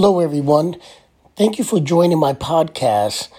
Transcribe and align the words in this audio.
Hello, 0.00 0.20
everyone. 0.20 0.76
Thank 1.34 1.58
you 1.58 1.64
for 1.64 1.80
joining 1.80 2.20
my 2.20 2.32
podcast. 2.32 3.30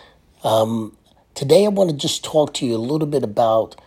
Um, 0.43 0.97
today, 1.33 1.63
I 1.63 1.69
want 1.69 1.89
to 1.89 1.95
just 1.95 2.21
talk 2.21 2.53
to 2.55 2.65
you 2.65 2.75
a 2.75 2.77
little 2.77 3.07
bit 3.07 3.23
about 3.23 3.79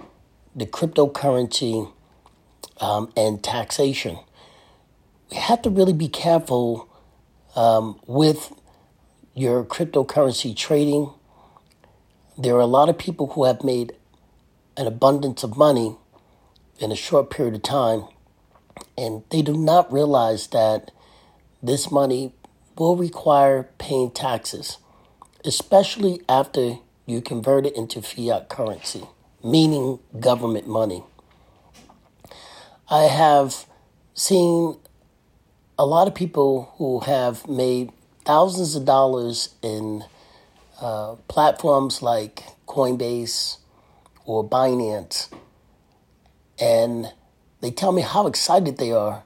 the 0.57 0.65
cryptocurrency 0.65 1.93
um, 2.81 3.13
and 3.15 3.45
taxation. 3.45 4.19
We 5.31 5.37
have 5.37 5.61
to 5.61 5.69
really 5.69 5.93
be 5.93 6.09
careful 6.09 6.89
um, 7.55 8.01
with 8.07 8.55
your 9.35 9.65
cryptocurrency 9.65 10.57
trading. 10.57 11.11
There 12.39 12.55
are 12.55 12.61
a 12.61 12.65
lot 12.65 12.89
of 12.89 12.97
people 12.97 13.27
who 13.33 13.45
have 13.45 13.63
made 13.63 13.93
an 14.79 14.87
abundance 14.87 15.43
of 15.43 15.59
money 15.59 15.97
in 16.79 16.91
a 16.91 16.97
short 16.97 17.29
period 17.29 17.55
of 17.55 17.63
time, 17.63 18.05
and 18.97 19.25
they 19.29 19.43
do 19.43 19.59
not 19.59 19.93
realize 19.93 20.47
that 20.47 20.91
this 21.63 21.91
money 21.91 22.33
will 22.77 22.97
require 22.97 23.69
paying 23.79 24.11
taxes, 24.11 24.79
especially 25.45 26.21
after 26.29 26.79
you 27.07 27.21
convert 27.21 27.67
it 27.67 27.77
into 27.77 28.01
fiat 28.01 28.49
currency, 28.49 29.05
meaning 29.45 29.99
government 30.19 30.67
money. 30.67 31.03
I 32.89 33.05
have 33.05 33.67
seen 34.15 34.77
a 35.79 35.87
lot 35.87 36.07
of 36.07 36.15
people 36.15 36.75
who 36.77 37.01
have 37.01 37.49
made 37.49 37.91
thousands 38.25 38.77
of 38.77 38.85
dollars 38.85 39.55
in 39.63 40.05
uh, 40.81 41.17
platforms 41.29 42.03
like 42.03 42.43
Coinbase 42.67 43.59
or 44.25 44.49
Binance, 44.49 45.29
and 46.61 47.13
they 47.61 47.71
tell 47.71 47.93
me 47.93 48.03
how 48.03 48.27
excited 48.27 48.79
they 48.79 48.93
are 48.93 49.25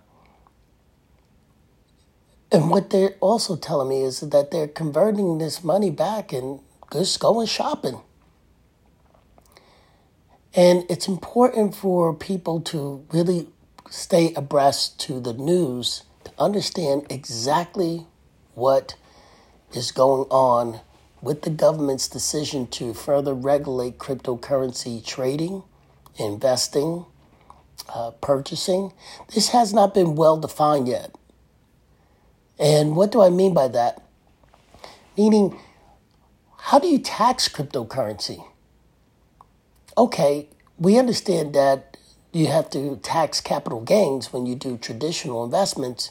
and 2.52 2.70
what 2.70 2.90
they're 2.90 3.16
also 3.20 3.56
telling 3.56 3.88
me 3.88 4.02
is 4.02 4.20
that 4.20 4.50
they're 4.50 4.68
converting 4.68 5.38
this 5.38 5.64
money 5.64 5.90
back 5.90 6.32
and 6.32 6.60
just 6.92 7.18
going 7.18 7.46
shopping. 7.46 8.00
And 10.54 10.84
it's 10.88 11.08
important 11.08 11.74
for 11.74 12.14
people 12.14 12.60
to 12.62 13.04
really 13.12 13.48
stay 13.90 14.32
abreast 14.34 14.98
to 15.00 15.20
the 15.20 15.32
news 15.32 16.04
to 16.24 16.32
understand 16.38 17.06
exactly 17.10 18.06
what 18.54 18.94
is 19.74 19.92
going 19.92 20.26
on 20.30 20.80
with 21.20 21.42
the 21.42 21.50
government's 21.50 22.08
decision 22.08 22.66
to 22.68 22.94
further 22.94 23.34
regulate 23.34 23.98
cryptocurrency 23.98 25.04
trading, 25.04 25.62
investing, 26.16 27.04
uh, 27.92 28.12
purchasing. 28.22 28.92
This 29.34 29.48
has 29.48 29.74
not 29.74 29.92
been 29.92 30.14
well 30.14 30.38
defined 30.38 30.88
yet. 30.88 31.14
And 32.58 32.96
what 32.96 33.12
do 33.12 33.22
I 33.22 33.28
mean 33.28 33.52
by 33.52 33.68
that? 33.68 34.02
Meaning, 35.16 35.58
how 36.58 36.78
do 36.78 36.88
you 36.88 36.98
tax 36.98 37.48
cryptocurrency? 37.48 38.44
Okay, 39.96 40.48
we 40.78 40.98
understand 40.98 41.54
that 41.54 41.96
you 42.32 42.48
have 42.48 42.68
to 42.70 42.96
tax 42.96 43.40
capital 43.40 43.80
gains 43.80 44.32
when 44.32 44.44
you 44.46 44.54
do 44.54 44.76
traditional 44.76 45.44
investments, 45.44 46.10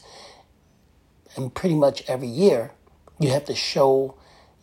and 1.36 1.54
pretty 1.54 1.74
much 1.76 2.02
every 2.08 2.26
year 2.26 2.72
you 3.20 3.30
have 3.30 3.44
to 3.44 3.54
show, 3.54 4.16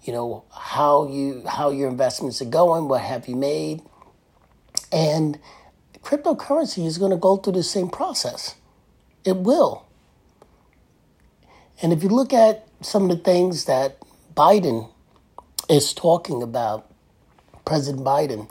you 0.04 0.12
know, 0.12 0.44
how 0.52 1.08
you 1.08 1.44
how 1.48 1.70
your 1.70 1.90
investments 1.90 2.42
are 2.42 2.46
going, 2.46 2.88
what 2.88 3.02
have 3.02 3.28
you 3.28 3.36
made, 3.36 3.82
and 4.92 5.40
cryptocurrency 6.02 6.86
is 6.86 6.98
going 6.98 7.12
to 7.12 7.18
go 7.18 7.38
through 7.38 7.54
the 7.54 7.64
same 7.64 7.90
process. 7.90 8.56
It 9.24 9.38
will. 9.38 9.86
And 11.82 11.92
if 11.92 12.04
you 12.04 12.10
look 12.10 12.34
at 12.34 12.68
some 12.82 13.04
of 13.04 13.10
the 13.10 13.24
things 13.24 13.66
that 13.66 13.98
Biden 14.36 14.90
is 15.70 15.94
talking 15.94 16.42
about, 16.42 16.90
President 17.66 18.04
Biden, 18.04 18.50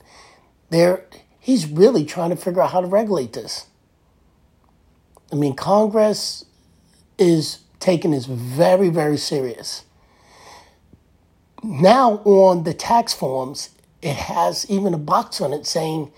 there 0.70 1.05
he's 1.39 1.67
really 1.67 2.05
trying 2.05 2.30
to 2.30 2.36
figure 2.36 2.63
out 2.63 2.70
how 2.70 2.80
to 2.80 2.86
regulate 2.86 3.33
this. 3.33 3.67
I 5.30 5.35
mean, 5.35 5.55
Congress 5.55 6.45
is 7.19 7.58
taking 7.80 8.13
this 8.13 8.27
very, 8.27 8.89
very 8.89 9.17
serious. 9.17 9.85
Now, 11.63 12.14
on 12.24 12.64
the 12.64 12.74
tax 12.74 13.13
forms, 13.13 13.70
it 14.02 14.17
has 14.17 14.68
even 14.68 14.95
a 14.95 14.98
box 14.98 15.41
on 15.41 15.52
it 15.52 15.67
saying, 15.67 16.13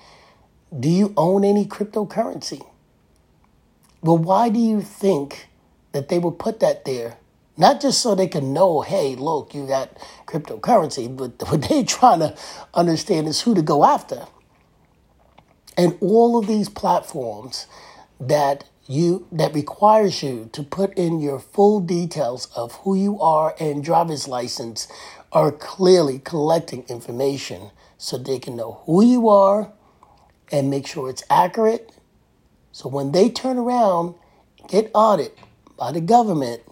Do 0.79 0.89
you 0.89 1.13
own 1.17 1.45
any 1.45 1.65
cryptocurrency? 1.65 2.67
Well, 4.03 4.19
why 4.19 4.49
do 4.49 4.59
you 4.59 4.81
think 4.83 5.49
that 5.95 6.09
they 6.09 6.19
would 6.19 6.39
put 6.39 6.61
that 6.61 6.85
there. 6.85 7.17
Not 7.57 7.81
just 7.81 8.03
so 8.03 8.15
they 8.17 8.27
can 8.27 8.53
know, 8.53 8.81
hey, 8.81 9.15
look, 9.15 9.55
you 9.55 9.65
got 9.67 9.97
cryptocurrency, 10.27 11.17
but 11.17 11.41
what 11.49 11.63
they're 11.63 11.85
trying 11.85 12.19
to 12.19 12.37
understand 12.75 13.29
is 13.29 13.41
who 13.41 13.55
to 13.55 13.63
go 13.63 13.85
after. 13.85 14.27
And 15.79 15.97
all 16.01 16.37
of 16.37 16.47
these 16.49 16.69
platforms 16.69 17.67
that 18.21 18.65
you 18.87 19.27
that 19.33 19.55
requires 19.55 20.23
you 20.23 20.51
to 20.53 20.63
put 20.63 20.93
in 20.95 21.21
your 21.21 21.39
full 21.39 21.81
details 21.81 22.49
of 22.55 22.73
who 22.83 22.95
you 22.95 23.19
are 23.21 23.55
and 23.59 23.83
driver's 23.83 24.29
license 24.29 24.89
are 25.33 25.51
clearly 25.51 26.19
collecting 26.19 26.85
information 26.89 27.71
so 27.97 28.19
they 28.19 28.39
can 28.39 28.57
know 28.57 28.83
who 28.85 29.03
you 29.03 29.29
are 29.29 29.73
and 30.53 30.71
make 30.71 30.87
sure 30.87 31.09
it's 31.09 31.25
accurate. 31.31 31.93
So 32.73 32.89
when 32.89 33.13
they 33.13 33.31
turn 33.31 33.59
around, 33.59 34.17
get 34.69 34.91
audit, 34.93 35.39
by 35.85 35.93
the 35.93 36.01
government 36.01 36.63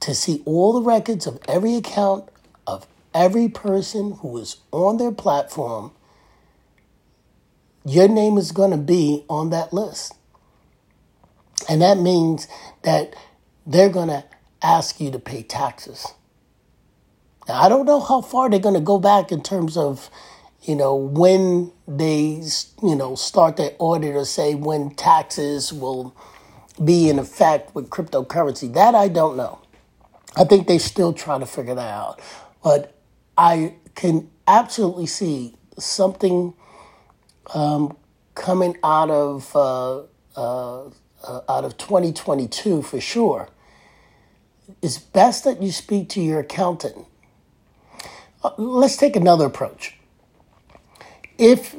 to 0.00 0.12
see 0.12 0.42
all 0.44 0.72
the 0.72 0.82
records 0.82 1.28
of 1.28 1.38
every 1.46 1.76
account 1.76 2.28
of 2.66 2.88
every 3.14 3.48
person 3.48 4.14
who 4.14 4.36
is 4.38 4.56
on 4.72 4.96
their 4.96 5.12
platform, 5.12 5.92
your 7.84 8.08
name 8.08 8.36
is 8.36 8.50
going 8.50 8.72
to 8.72 8.76
be 8.76 9.24
on 9.28 9.50
that 9.50 9.72
list. 9.72 10.14
And 11.68 11.82
that 11.82 11.98
means 11.98 12.48
that 12.82 13.14
they're 13.64 13.90
going 13.90 14.08
to 14.08 14.24
ask 14.60 15.00
you 15.00 15.12
to 15.12 15.20
pay 15.20 15.44
taxes. 15.44 16.04
Now, 17.46 17.62
I 17.62 17.68
don't 17.68 17.86
know 17.86 18.00
how 18.00 18.22
far 18.22 18.50
they're 18.50 18.58
going 18.58 18.74
to 18.74 18.80
go 18.80 18.98
back 18.98 19.30
in 19.30 19.40
terms 19.40 19.76
of, 19.76 20.10
you 20.62 20.74
know, 20.74 20.96
when 20.96 21.70
they, 21.86 22.42
you 22.82 22.96
know, 22.96 23.14
start 23.14 23.56
their 23.56 23.70
audit 23.78 24.16
or 24.16 24.24
say 24.24 24.56
when 24.56 24.96
taxes 24.96 25.72
will 25.72 26.12
be 26.84 27.08
in 27.08 27.18
effect 27.18 27.74
with 27.74 27.90
cryptocurrency. 27.90 28.72
That 28.72 28.94
I 28.94 29.08
don't 29.08 29.36
know. 29.36 29.60
I 30.36 30.44
think 30.44 30.66
they 30.66 30.78
still 30.78 31.12
trying 31.12 31.40
to 31.40 31.46
figure 31.46 31.74
that 31.74 31.90
out. 31.90 32.20
But 32.62 32.94
I 33.38 33.74
can 33.94 34.30
absolutely 34.46 35.06
see 35.06 35.56
something 35.78 36.54
um, 37.54 37.96
coming 38.34 38.76
out 38.84 39.10
of 39.10 39.54
uh, 39.56 40.02
uh, 40.36 40.84
uh, 41.24 41.40
out 41.48 41.64
of 41.64 41.76
2022 41.78 42.82
for 42.82 43.00
sure. 43.00 43.48
It's 44.82 44.98
best 44.98 45.44
that 45.44 45.62
you 45.62 45.72
speak 45.72 46.08
to 46.10 46.20
your 46.20 46.40
accountant. 46.40 47.06
Uh, 48.42 48.50
let's 48.58 48.96
take 48.96 49.16
another 49.16 49.46
approach. 49.46 49.96
If 51.38 51.74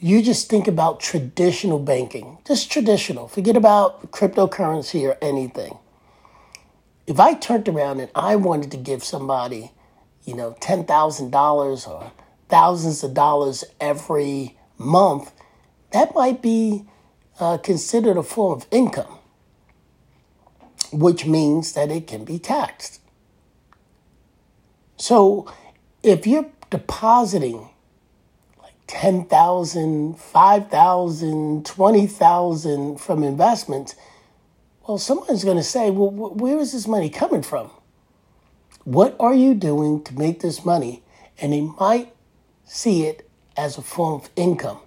you 0.00 0.22
just 0.22 0.48
think 0.48 0.66
about 0.66 0.98
traditional 0.98 1.78
banking, 1.78 2.38
just 2.46 2.72
traditional, 2.72 3.28
forget 3.28 3.54
about 3.54 4.10
cryptocurrency 4.10 5.06
or 5.06 5.18
anything. 5.20 5.76
If 7.06 7.20
I 7.20 7.34
turned 7.34 7.68
around 7.68 8.00
and 8.00 8.10
I 8.14 8.36
wanted 8.36 8.70
to 8.70 8.78
give 8.78 9.04
somebody, 9.04 9.72
you 10.24 10.34
know, 10.34 10.56
$10,000 10.60 11.88
or 11.88 12.12
thousands 12.48 13.04
of 13.04 13.12
dollars 13.12 13.62
every 13.78 14.56
month, 14.78 15.32
that 15.92 16.14
might 16.14 16.40
be 16.40 16.86
uh, 17.38 17.58
considered 17.58 18.16
a 18.16 18.22
form 18.22 18.58
of 18.60 18.66
income, 18.70 19.18
which 20.92 21.26
means 21.26 21.74
that 21.74 21.90
it 21.90 22.06
can 22.06 22.24
be 22.24 22.38
taxed. 22.38 23.00
So 24.96 25.52
if 26.02 26.26
you're 26.26 26.46
depositing 26.70 27.68
10,000, 28.90 30.18
5,000, 30.18 31.64
20,000 31.64 33.00
from 33.00 33.22
investments, 33.22 33.94
well, 34.86 34.98
someone's 34.98 35.44
going 35.44 35.56
to 35.56 35.62
say, 35.62 35.90
well, 35.90 36.10
where 36.10 36.58
is 36.58 36.72
this 36.72 36.88
money 36.88 37.08
coming 37.08 37.42
from? 37.42 37.70
What 38.82 39.14
are 39.20 39.32
you 39.32 39.54
doing 39.54 40.02
to 40.04 40.18
make 40.18 40.40
this 40.40 40.64
money? 40.64 41.04
And 41.40 41.52
they 41.52 41.60
might 41.60 42.12
see 42.64 43.06
it 43.06 43.30
as 43.56 43.78
a 43.78 43.82
form 43.82 44.22
of 44.22 44.30
income. 44.34 44.80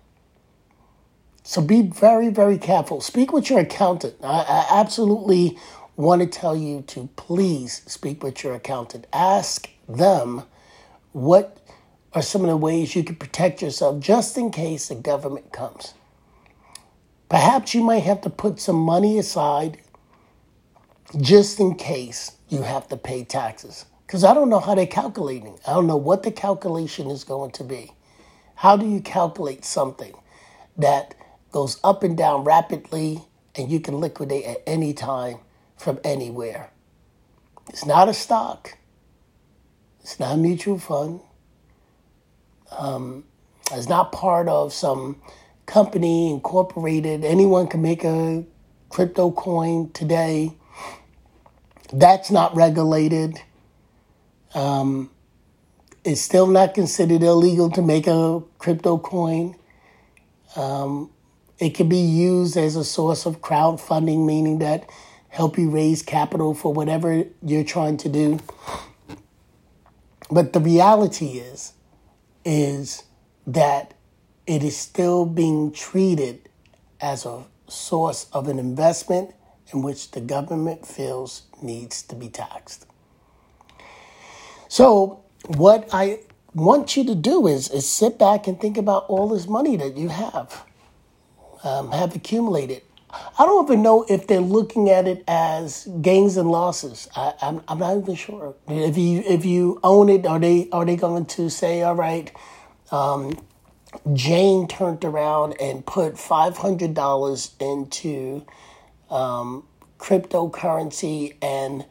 So 1.43 1.61
be 1.61 1.81
very, 1.81 2.27
very 2.27 2.57
careful. 2.57 2.99
Speak 2.99 3.31
with 3.31 3.49
your 3.49 3.59
accountant. 3.59 4.15
I, 4.21 4.41
I 4.41 4.79
absolutely 4.81 5.57
want 5.95 6.21
to 6.21 6.27
tell 6.27 6.57
you 6.57 6.81
to 6.87 7.07
please 7.15 7.83
speak 7.87 8.21
with 8.21 8.43
your 8.43 8.53
accountant. 8.53 9.07
Ask 9.13 9.69
them 9.87 10.43
what 11.13 11.62
are 12.13 12.21
some 12.21 12.41
of 12.41 12.47
the 12.47 12.57
ways 12.57 12.95
you 12.95 13.03
can 13.03 13.15
protect 13.15 13.61
yourself 13.61 13.99
just 13.99 14.37
in 14.37 14.51
case 14.51 14.87
the 14.87 14.95
government 14.95 15.51
comes. 15.51 15.93
Perhaps 17.29 17.73
you 17.73 17.83
might 17.83 18.03
have 18.03 18.21
to 18.21 18.29
put 18.29 18.59
some 18.59 18.75
money 18.75 19.17
aside 19.17 19.79
just 21.19 21.59
in 21.59 21.75
case 21.75 22.33
you 22.49 22.61
have 22.61 22.87
to 22.89 22.97
pay 22.97 23.23
taxes. 23.23 23.85
Because 24.05 24.23
I 24.23 24.35
don't 24.35 24.49
know 24.49 24.59
how 24.59 24.75
they're 24.75 24.85
calculating. 24.85 25.57
I 25.65 25.73
don't 25.73 25.87
know 25.87 25.97
what 25.97 26.21
the 26.21 26.31
calculation 26.31 27.09
is 27.09 27.23
going 27.23 27.51
to 27.51 27.63
be. 27.63 27.91
How 28.55 28.77
do 28.77 28.87
you 28.87 29.01
calculate 29.01 29.65
something 29.65 30.13
that 30.77 31.15
goes 31.51 31.79
up 31.83 32.03
and 32.03 32.15
down 32.15 32.43
rapidly 32.43 33.23
and 33.55 33.71
you 33.71 33.79
can 33.79 33.99
liquidate 33.99 34.45
at 34.45 34.61
any 34.67 34.93
time 34.93 35.39
from 35.77 35.99
anywhere? 36.03 36.69
It's 37.69 37.85
not 37.85 38.09
a 38.09 38.13
stock. 38.13 38.77
It's 40.01 40.19
not 40.19 40.35
a 40.35 40.37
mutual 40.37 40.77
fund. 40.77 41.21
Um, 42.77 43.23
it's 43.71 43.87
not 43.87 44.11
part 44.11 44.47
of 44.47 44.73
some 44.73 45.21
company 45.65 46.31
incorporated. 46.31 47.23
Anyone 47.23 47.67
can 47.67 47.81
make 47.81 48.03
a 48.03 48.43
crypto 48.89 49.31
coin 49.31 49.91
today. 49.91 50.55
That's 51.91 52.31
not 52.31 52.55
regulated. 52.55 53.41
Um, 54.53 55.09
it's 56.03 56.21
still 56.21 56.47
not 56.47 56.73
considered 56.73 57.23
illegal 57.23 57.71
to 57.71 57.81
make 57.81 58.07
a 58.07 58.41
crypto 58.57 58.97
coin. 58.97 59.55
Um, 60.55 61.09
it 61.59 61.71
can 61.71 61.87
be 61.87 61.97
used 61.97 62.57
as 62.57 62.75
a 62.75 62.83
source 62.83 63.25
of 63.25 63.41
crowdfunding, 63.41 64.25
meaning 64.25 64.59
that 64.59 64.89
help 65.29 65.57
you 65.57 65.69
raise 65.69 66.03
capital 66.03 66.53
for 66.53 66.73
whatever 66.73 67.23
you're 67.41 67.63
trying 67.63 67.97
to 67.97 68.09
do. 68.09 68.39
But 70.29 70.53
the 70.53 70.59
reality 70.59 71.39
is, 71.39 71.73
is 72.45 73.03
that 73.47 73.93
it 74.45 74.63
is 74.63 74.77
still 74.77 75.25
being 75.25 75.71
treated 75.71 76.49
as 76.99 77.25
a 77.25 77.45
source 77.67 78.27
of 78.33 78.47
an 78.47 78.59
investment 78.59 79.33
in 79.73 79.81
which 79.81 80.11
the 80.11 80.21
government 80.21 80.85
feels 80.85 81.43
needs 81.61 82.01
to 82.03 82.15
be 82.15 82.29
taxed. 82.29 82.85
So, 84.67 85.23
what 85.47 85.89
I 85.91 86.19
want 86.53 86.95
you 86.95 87.03
to 87.05 87.15
do 87.15 87.47
is, 87.47 87.69
is 87.69 87.87
sit 87.89 88.17
back 88.17 88.47
and 88.47 88.59
think 88.59 88.77
about 88.77 89.05
all 89.07 89.29
this 89.29 89.47
money 89.47 89.75
that 89.77 89.97
you 89.97 90.09
have, 90.09 90.65
um, 91.63 91.91
have 91.91 92.15
accumulated. 92.15 92.81
I 93.13 93.45
don't 93.45 93.65
even 93.65 93.83
know 93.83 94.05
if 94.09 94.27
they're 94.27 94.41
looking 94.41 94.89
at 94.89 95.07
it 95.07 95.23
as 95.27 95.87
gains 96.01 96.35
and 96.37 96.49
losses. 96.49 97.07
I, 97.15 97.33
am 97.41 97.57
I'm, 97.57 97.63
I'm 97.67 97.79
not 97.79 97.97
even 97.97 98.15
sure. 98.15 98.55
If 98.67 98.97
you 98.97 99.23
if 99.25 99.45
you 99.45 99.79
own 99.83 100.09
it, 100.09 100.25
are 100.25 100.39
they 100.39 100.69
are 100.71 100.85
they 100.85 100.95
going 100.95 101.25
to 101.27 101.49
say, 101.49 101.83
all 101.83 101.95
right, 101.95 102.31
um, 102.91 103.37
Jane 104.13 104.67
turned 104.67 105.05
around 105.05 105.55
and 105.61 105.85
put 105.85 106.17
five 106.17 106.57
hundred 106.57 106.95
dollars 106.95 107.55
into 107.59 108.45
um, 109.09 109.65
cryptocurrency, 109.99 111.35
and 111.41 111.85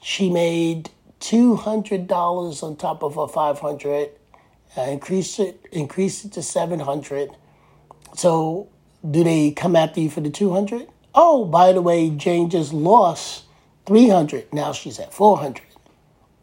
she 0.00 0.30
made 0.30 0.90
two 1.18 1.56
hundred 1.56 2.06
dollars 2.06 2.62
on 2.62 2.76
top 2.76 3.02
of 3.02 3.16
her 3.16 3.26
five 3.28 3.58
hundred. 3.58 4.10
Uh, 4.76 4.82
increased 4.82 5.38
it, 5.38 5.66
increased 5.72 6.24
it 6.24 6.32
to 6.32 6.42
seven 6.42 6.80
hundred. 6.80 7.30
So, 8.16 8.68
do 9.08 9.24
they 9.24 9.50
come 9.50 9.76
after 9.76 10.00
you 10.00 10.10
for 10.10 10.20
the 10.20 10.30
two 10.30 10.52
hundred? 10.52 10.88
Oh, 11.14 11.44
by 11.44 11.72
the 11.72 11.82
way, 11.82 12.10
Jane 12.10 12.50
just 12.50 12.72
lost 12.72 13.44
three 13.86 14.08
hundred. 14.08 14.52
Now 14.52 14.72
she's 14.72 14.98
at 14.98 15.12
four 15.12 15.38
hundred. 15.38 15.66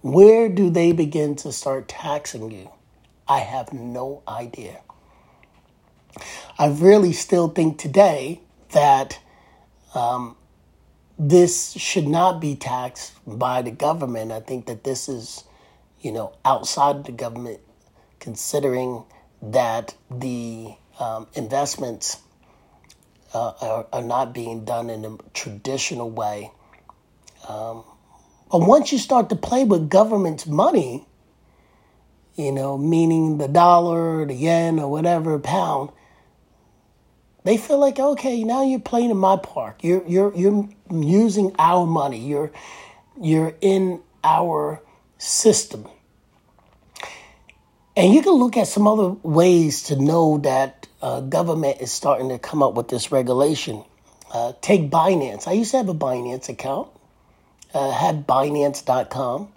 Where 0.02 0.48
do 0.50 0.70
they 0.70 0.92
begin 0.92 1.36
to 1.38 1.52
start 1.52 1.88
taxing 1.88 2.52
you? 2.52 2.70
I 3.28 3.40
have 3.40 3.74
no 3.74 4.24
idea. 4.28 4.82
I 6.58 6.68
really 6.68 7.14
still 7.14 7.50
think 7.50 7.78
today 7.78 8.42
that 8.72 9.20
um, 9.94 10.36
this 11.18 11.72
should 11.74 12.08
not 12.08 12.40
be 12.40 12.56
taxed 12.56 13.14
by 13.26 13.62
the 13.62 13.72
government. 13.72 14.32
I 14.32 14.40
think 14.40 14.66
that 14.68 14.84
this 14.84 15.10
is, 15.10 15.44
you 16.02 16.12
know, 16.12 16.34
outside 16.46 17.06
the 17.06 17.12
government, 17.12 17.60
considering 18.20 19.04
that 19.42 19.96
the 20.10 20.76
um, 21.00 21.28
investments 21.34 22.18
uh, 23.34 23.54
are, 23.62 23.88
are, 23.94 24.02
not 24.02 24.34
being 24.34 24.66
done 24.66 24.90
in 24.90 25.06
a 25.06 25.18
traditional 25.34 26.10
way. 26.10 26.52
Um, 27.48 27.84
but 28.52 28.62
once 28.62 28.92
you 28.92 28.98
start 28.98 29.30
to 29.30 29.36
play 29.36 29.64
with 29.64 29.90
government's 29.90 30.48
money, 30.48 31.06
you 32.36 32.52
know, 32.52 32.78
meaning 32.78 33.38
the 33.38 33.48
dollar, 33.48 34.26
the 34.26 34.34
yen, 34.34 34.80
or 34.80 34.90
whatever 34.90 35.38
pound, 35.40 35.92
they 37.44 37.58
feel 37.58 37.80
like 37.80 38.00
okay, 38.00 38.44
now 38.44 38.64
you're 38.64 38.80
playing 38.80 39.12
in 39.12 39.18
my 39.18 39.38
park. 39.38 39.84
You're 39.84 40.06
you're 40.08 40.36
you're 40.36 40.70
using 40.92 41.56
our 41.58 41.86
money. 41.86 42.20
You're 42.20 42.52
you're 43.20 43.56
in 43.62 44.02
our 44.24 44.82
system. 45.18 45.88
And 47.96 48.14
you 48.14 48.22
can 48.22 48.34
look 48.34 48.56
at 48.56 48.68
some 48.68 48.88
other 48.88 49.10
ways 49.24 49.84
to 49.84 49.96
know 49.96 50.38
that 50.40 50.88
uh, 51.02 51.22
government 51.22 51.82
is 51.82 51.92
starting 51.92 52.30
to 52.30 52.40
come 52.40 52.62
up 52.62 52.74
with 52.74 52.90
this 52.90 53.12
regulation. 53.12 53.84
Uh, 54.34 54.54
take 54.62 54.90
Binance. 54.90 55.48
I 55.48 55.54
used 55.54 55.72
to 55.72 55.78
have 55.78 55.90
a 55.90 55.94
Binance 55.94 56.50
account. 56.50 56.90
Uh, 57.74 57.92
had 57.92 58.28
Binance.com. 58.28 59.52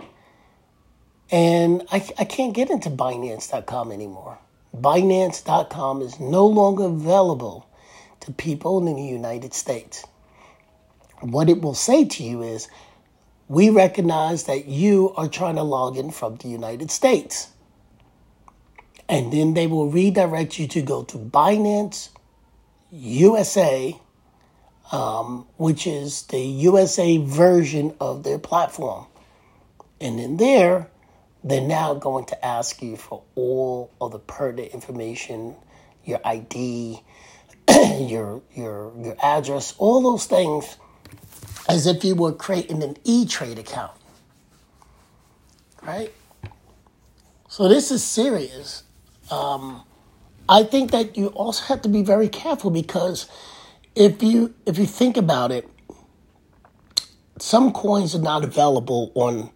And 1.30 1.82
I, 1.90 2.06
I 2.18 2.24
can't 2.24 2.54
get 2.54 2.70
into 2.70 2.90
Binance.com 2.90 3.90
anymore. 3.90 4.38
Binance.com 4.76 6.02
is 6.02 6.20
no 6.20 6.46
longer 6.46 6.84
available 6.84 7.66
to 8.20 8.32
people 8.32 8.86
in 8.86 8.94
the 8.94 9.02
United 9.02 9.54
States. 9.54 10.04
What 11.20 11.48
it 11.48 11.60
will 11.60 11.74
say 11.74 12.04
to 12.04 12.22
you 12.22 12.42
is, 12.42 12.68
we 13.48 13.70
recognize 13.70 14.44
that 14.44 14.66
you 14.66 15.12
are 15.16 15.28
trying 15.28 15.56
to 15.56 15.62
log 15.62 15.96
in 15.96 16.10
from 16.10 16.36
the 16.36 16.48
United 16.48 16.90
States. 16.90 17.48
And 19.12 19.30
then 19.30 19.52
they 19.52 19.66
will 19.66 19.90
redirect 19.90 20.58
you 20.58 20.66
to 20.68 20.80
go 20.80 21.02
to 21.02 21.18
Binance 21.18 22.08
USA, 22.90 23.94
um, 24.90 25.46
which 25.58 25.86
is 25.86 26.22
the 26.22 26.40
USA 26.40 27.18
version 27.18 27.94
of 28.00 28.22
their 28.22 28.38
platform. 28.38 29.04
And 30.00 30.18
in 30.18 30.38
there, 30.38 30.88
they're 31.44 31.60
now 31.60 31.92
going 31.92 32.24
to 32.24 32.42
ask 32.42 32.80
you 32.80 32.96
for 32.96 33.22
all 33.34 33.90
of 34.00 34.12
the 34.12 34.18
pertinent 34.18 34.72
information, 34.72 35.56
your 36.06 36.22
ID, 36.24 37.02
your 37.68 38.40
your 38.54 38.94
your 38.98 39.16
address, 39.22 39.74
all 39.76 40.00
those 40.00 40.24
things, 40.24 40.78
as 41.68 41.86
if 41.86 42.02
you 42.02 42.14
were 42.14 42.32
creating 42.32 42.82
an 42.82 42.96
E 43.04 43.26
Trade 43.26 43.58
account, 43.58 43.92
right? 45.82 46.10
So 47.50 47.68
this 47.68 47.90
is 47.90 48.02
serious. 48.02 48.84
Um, 49.32 49.82
I 50.46 50.62
think 50.62 50.90
that 50.90 51.16
you 51.16 51.28
also 51.28 51.64
have 51.64 51.80
to 51.82 51.88
be 51.88 52.02
very 52.02 52.28
careful 52.28 52.70
because 52.70 53.26
if 53.94 54.22
you 54.22 54.54
if 54.66 54.76
you 54.76 54.84
think 54.84 55.16
about 55.16 55.50
it, 55.50 55.66
some 57.38 57.72
coins 57.72 58.14
are 58.14 58.20
not 58.20 58.44
available 58.44 59.10
on 59.14 59.50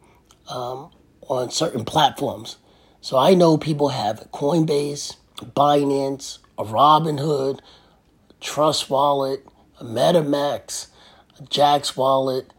um, 0.49 0.90
on 1.28 1.50
certain 1.50 1.85
platforms. 1.85 2.56
So 3.02 3.18
I 3.18 3.35
know 3.35 3.59
people 3.59 3.90
have 3.90 4.28
Coinbase, 4.33 5.16
Binance, 5.54 6.38
a 6.56 6.64
Robinhood, 6.64 7.61
Trust 8.40 8.88
Wallet, 8.88 9.45
a 9.78 9.85
MetaMask, 9.85 10.88
a 11.38 11.42
Jaxx 11.42 11.97
Wallet, 11.97 12.50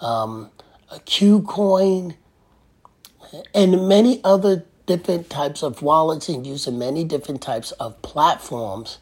um, 0.00 0.50
a 0.92 1.00
KuCoin, 1.00 2.14
and 3.52 3.88
many 3.88 4.20
other 4.22 4.64
different 4.86 5.28
types 5.28 5.62
of 5.62 5.82
wallets 5.82 6.28
and 6.28 6.46
using 6.46 6.78
many 6.78 7.04
different 7.04 7.42
types 7.42 7.72
of 7.72 8.00
platforms 8.02 8.98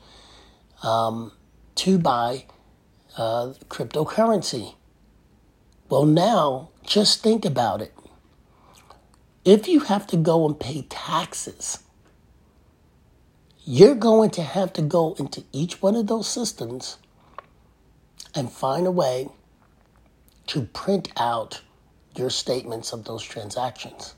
um, 0.83 1.33
to 1.77 1.99
buy 1.99 2.47
uh, 3.17 3.53
cryptocurrency. 3.69 4.75
Well, 5.89 6.07
now 6.07 6.71
just 6.85 7.23
think 7.23 7.45
about 7.45 7.81
it 7.83 7.93
if 9.45 9.69
you 9.69 9.81
have 9.81 10.07
to 10.07 10.17
go 10.17 10.47
and 10.47 10.59
pay 10.59 10.83
taxes, 10.89 11.81
you're 13.65 13.95
going 13.95 14.31
to 14.31 14.43
have 14.43 14.73
to 14.75 14.83
go 14.83 15.15
into 15.19 15.45
each 15.53 15.83
one 15.83 15.97
of 15.97 16.07
those 16.07 16.29
systems 16.29 16.99
and 18.35 18.51
find 18.51 18.87
a 18.87 18.91
way 18.91 19.29
to 20.47 20.63
print 20.63 21.11
out 21.17 21.61
your 22.17 22.31
statements 22.31 22.93
of 22.93 23.05
those 23.05 23.23
transactions 23.23 24.15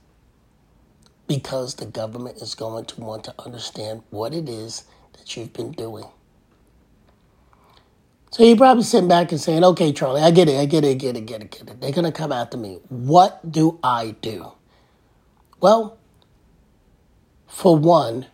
because 1.28 1.76
the 1.76 1.86
government 1.86 2.38
is 2.42 2.54
going 2.54 2.84
to 2.86 3.00
want 3.00 3.24
to 3.24 3.34
understand 3.38 4.02
what 4.10 4.34
it 4.34 4.48
is 4.48 4.84
that 5.14 5.36
you've 5.36 5.52
been 5.52 5.72
doing. 5.72 6.06
So 8.30 8.44
you're 8.44 8.56
probably 8.56 8.84
sitting 8.84 9.08
back 9.08 9.32
and 9.32 9.40
saying, 9.40 9.64
okay, 9.64 9.92
Charlie, 9.92 10.22
I 10.22 10.30
get 10.30 10.48
it, 10.48 10.58
I 10.58 10.66
get 10.66 10.84
it, 10.84 10.90
I 10.90 10.94
get 10.94 11.16
it, 11.16 11.26
get 11.26 11.42
it, 11.42 11.50
get 11.50 11.68
it. 11.68 11.80
They're 11.80 11.92
going 11.92 12.04
to 12.04 12.12
come 12.12 12.32
after 12.32 12.58
me. 12.58 12.80
What 12.88 13.50
do 13.50 13.78
I 13.82 14.16
do? 14.20 14.52
Well, 15.60 15.98
for 17.46 17.76
one, 17.76 18.26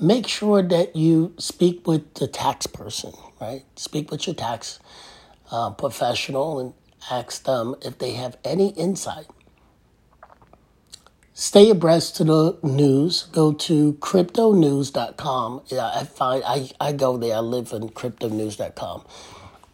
make 0.00 0.26
sure 0.28 0.62
that 0.62 0.96
you 0.96 1.34
speak 1.38 1.86
with 1.86 2.14
the 2.14 2.26
tax 2.26 2.66
person, 2.66 3.12
right? 3.40 3.64
Speak 3.76 4.10
with 4.10 4.26
your 4.26 4.34
tax 4.34 4.80
uh, 5.52 5.70
professional 5.70 6.58
and 6.60 6.74
ask 7.10 7.44
them 7.44 7.76
if 7.82 7.98
they 7.98 8.12
have 8.12 8.36
any 8.44 8.70
insight. 8.70 9.26
Stay 11.40 11.70
abreast 11.70 12.16
to 12.16 12.24
the 12.24 12.58
news. 12.64 13.28
Go 13.30 13.52
to 13.52 13.92
cryptonews.com. 14.00 15.62
Yeah, 15.68 15.86
I 15.86 16.02
find 16.02 16.42
I, 16.44 16.68
I 16.80 16.90
go 16.90 17.16
there. 17.16 17.36
I 17.36 17.38
live 17.38 17.72
in 17.72 17.90
cryptonews.com. 17.90 19.04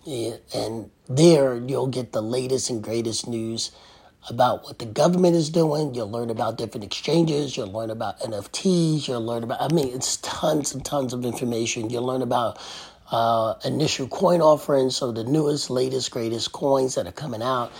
Yeah, 0.04 0.36
and 0.54 0.90
there 1.08 1.56
you'll 1.56 1.86
get 1.86 2.12
the 2.12 2.20
latest 2.20 2.68
and 2.68 2.82
greatest 2.82 3.26
news 3.26 3.70
about 4.28 4.64
what 4.64 4.78
the 4.78 4.84
government 4.84 5.36
is 5.36 5.48
doing. 5.48 5.94
You'll 5.94 6.10
learn 6.10 6.28
about 6.28 6.58
different 6.58 6.84
exchanges. 6.84 7.56
You'll 7.56 7.72
learn 7.72 7.88
about 7.88 8.20
NFTs. 8.20 9.08
You'll 9.08 9.24
learn 9.24 9.42
about, 9.42 9.62
I 9.62 9.74
mean, 9.74 9.88
it's 9.88 10.18
tons 10.18 10.74
and 10.74 10.84
tons 10.84 11.14
of 11.14 11.24
information. 11.24 11.88
You'll 11.88 12.04
learn 12.04 12.20
about 12.20 12.60
uh, 13.10 13.54
initial 13.64 14.06
coin 14.08 14.42
offerings, 14.42 14.96
so 14.96 15.12
the 15.12 15.24
newest, 15.24 15.70
latest, 15.70 16.10
greatest 16.10 16.52
coins 16.52 16.96
that 16.96 17.06
are 17.06 17.12
coming 17.12 17.40
out. 17.40 17.72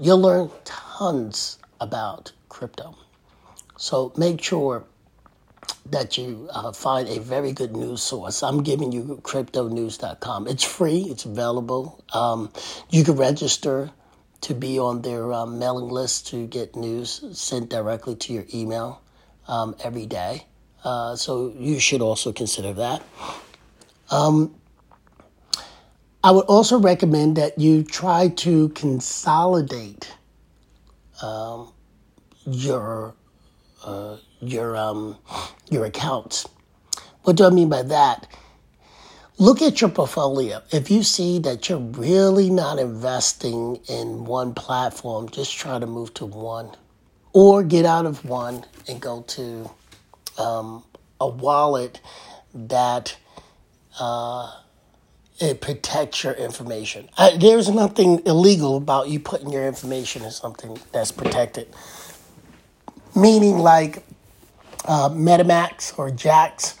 You'll 0.00 0.20
learn 0.20 0.50
tons 0.64 1.60
about 1.80 2.32
crypto. 2.48 2.96
So 3.80 4.12
make 4.14 4.42
sure 4.42 4.84
that 5.86 6.18
you 6.18 6.50
uh, 6.52 6.70
find 6.70 7.08
a 7.08 7.18
very 7.18 7.52
good 7.52 7.74
news 7.74 8.02
source. 8.02 8.42
I'm 8.42 8.62
giving 8.62 8.92
you 8.92 9.20
cryptonews.com. 9.22 10.48
It's 10.48 10.64
free, 10.64 11.06
it's 11.08 11.24
available. 11.24 12.04
Um, 12.12 12.52
you 12.90 13.04
can 13.04 13.16
register 13.16 13.90
to 14.42 14.54
be 14.54 14.78
on 14.78 15.00
their 15.00 15.32
um, 15.32 15.58
mailing 15.58 15.88
list 15.88 16.26
to 16.28 16.46
get 16.46 16.76
news 16.76 17.24
sent 17.32 17.70
directly 17.70 18.16
to 18.16 18.34
your 18.34 18.44
email 18.52 19.00
um, 19.48 19.74
every 19.82 20.04
day. 20.04 20.44
Uh, 20.84 21.16
so 21.16 21.50
you 21.56 21.80
should 21.80 22.02
also 22.02 22.34
consider 22.34 22.74
that. 22.74 23.02
Um, 24.10 24.56
I 26.22 26.32
would 26.32 26.44
also 26.44 26.78
recommend 26.78 27.36
that 27.36 27.58
you 27.58 27.82
try 27.82 28.28
to 28.28 28.68
consolidate 28.68 30.12
um, 31.22 31.72
your 32.44 33.14
uh, 33.84 34.16
your 34.40 34.76
um, 34.76 35.16
your 35.70 35.84
accounts. 35.84 36.46
What 37.22 37.36
do 37.36 37.44
I 37.44 37.50
mean 37.50 37.68
by 37.68 37.82
that? 37.82 38.26
Look 39.38 39.62
at 39.62 39.80
your 39.80 39.88
portfolio. 39.90 40.62
If 40.70 40.90
you 40.90 41.02
see 41.02 41.38
that 41.40 41.68
you're 41.68 41.78
really 41.78 42.50
not 42.50 42.78
investing 42.78 43.76
in 43.88 44.24
one 44.26 44.52
platform, 44.52 45.30
just 45.30 45.56
try 45.56 45.78
to 45.78 45.86
move 45.86 46.12
to 46.14 46.26
one 46.26 46.70
or 47.32 47.62
get 47.62 47.86
out 47.86 48.04
of 48.04 48.24
one 48.24 48.64
and 48.86 49.00
go 49.00 49.22
to 49.22 49.70
um, 50.36 50.84
a 51.20 51.28
wallet 51.28 52.00
that 52.54 53.16
uh, 53.98 54.52
it 55.38 55.60
protects 55.60 56.22
your 56.22 56.34
information. 56.34 57.08
I, 57.16 57.36
there's 57.36 57.68
nothing 57.70 58.22
illegal 58.26 58.76
about 58.76 59.08
you 59.08 59.20
putting 59.20 59.50
your 59.50 59.66
information 59.66 60.22
in 60.22 60.30
something 60.30 60.78
that's 60.92 61.12
protected. 61.12 61.68
Meaning, 63.14 63.58
like 63.58 64.04
uh, 64.86 65.08
MetaMask 65.10 65.98
or 65.98 66.10
Jaxx 66.10 66.76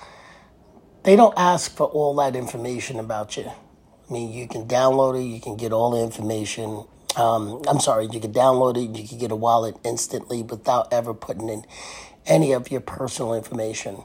they 1.02 1.16
don't 1.16 1.34
ask 1.36 1.74
for 1.74 1.86
all 1.86 2.14
that 2.16 2.36
information 2.36 2.98
about 2.98 3.36
you. 3.36 3.44
I 3.44 4.12
mean, 4.12 4.32
you 4.32 4.46
can 4.48 4.66
download 4.66 5.20
it, 5.20 5.24
you 5.24 5.40
can 5.40 5.56
get 5.56 5.72
all 5.72 5.92
the 5.92 6.02
information. 6.02 6.84
Um, 7.16 7.62
I'm 7.68 7.80
sorry, 7.80 8.08
you 8.10 8.20
can 8.20 8.32
download 8.32 8.76
it, 8.76 8.98
you 8.98 9.08
can 9.08 9.18
get 9.18 9.30
a 9.30 9.36
wallet 9.36 9.76
instantly 9.84 10.42
without 10.42 10.92
ever 10.92 11.14
putting 11.14 11.48
in 11.48 11.64
any 12.26 12.52
of 12.52 12.70
your 12.70 12.80
personal 12.80 13.34
information. 13.34 14.02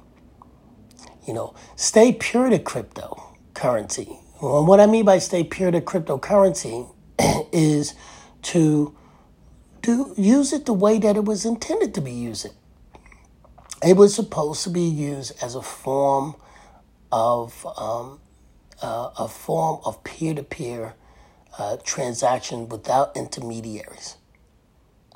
You 1.27 1.33
know, 1.33 1.55
stay 1.75 2.13
pure 2.13 2.49
to 2.49 2.59
cryptocurrency. 2.59 4.19
Well, 4.41 4.65
what 4.65 4.79
I 4.79 4.85
mean 4.85 5.05
by 5.05 5.17
stay 5.17 5.43
pure 5.43 5.71
to 5.71 5.81
cryptocurrency 5.81 6.93
is 7.51 7.95
to 8.43 8.95
do 9.85 10.13
use 10.17 10.53
it 10.53 10.65
the 10.65 10.73
way 10.73 10.97
that 10.99 11.15
it 11.15 11.25
was 11.25 11.45
intended 11.45 11.93
to 11.93 12.01
be 12.01 12.11
used. 12.11 12.47
It 13.85 13.95
was 13.95 14.15
supposed 14.15 14.63
to 14.63 14.69
be 14.69 14.81
used 14.81 15.43
as 15.43 15.55
a 15.55 15.61
form 15.61 16.35
of 17.11 17.65
um, 17.77 18.19
uh, 18.81 19.11
a 19.17 19.27
form 19.27 19.79
of 19.85 20.03
peer 20.03 20.33
to 20.33 20.43
peer 20.43 20.95
transaction 21.83 22.67
without 22.69 23.15
intermediaries. 23.15 24.17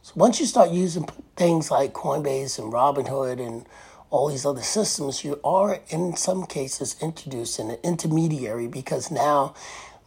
So 0.01 0.13
once 0.15 0.39
you 0.39 0.45
start 0.45 0.71
using 0.71 1.07
things 1.35 1.69
like 1.69 1.93
Coinbase 1.93 2.57
and 2.59 2.71
Robinhood 2.71 3.45
and 3.45 3.65
all 4.09 4.29
these 4.29 4.45
other 4.45 4.61
systems, 4.61 5.23
you 5.23 5.39
are 5.43 5.79
in 5.89 6.15
some 6.15 6.45
cases 6.45 6.95
introducing 7.01 7.69
an 7.69 7.77
intermediary 7.83 8.67
because 8.67 9.11
now 9.11 9.53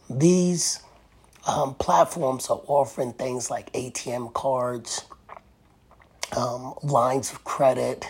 these 0.09 0.79
um, 1.45 1.75
platforms 1.75 2.49
are 2.49 2.61
offering 2.67 3.13
things 3.13 3.49
like 3.49 3.71
ATM 3.73 4.33
cards, 4.33 5.05
um, 6.35 6.73
lines 6.83 7.31
of 7.31 7.43
credit, 7.43 8.07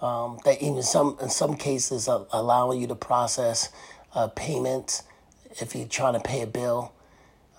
um, 0.00 0.38
that 0.44 0.62
even 0.62 0.82
some 0.82 1.16
in 1.20 1.28
some 1.28 1.56
cases 1.56 2.08
are 2.08 2.26
allowing 2.32 2.80
you 2.80 2.86
to 2.86 2.94
process 2.94 3.70
uh, 4.14 4.28
payments 4.28 5.02
if 5.60 5.74
you're 5.74 5.88
trying 5.88 6.14
to 6.14 6.20
pay 6.20 6.42
a 6.42 6.46
bill. 6.46 6.92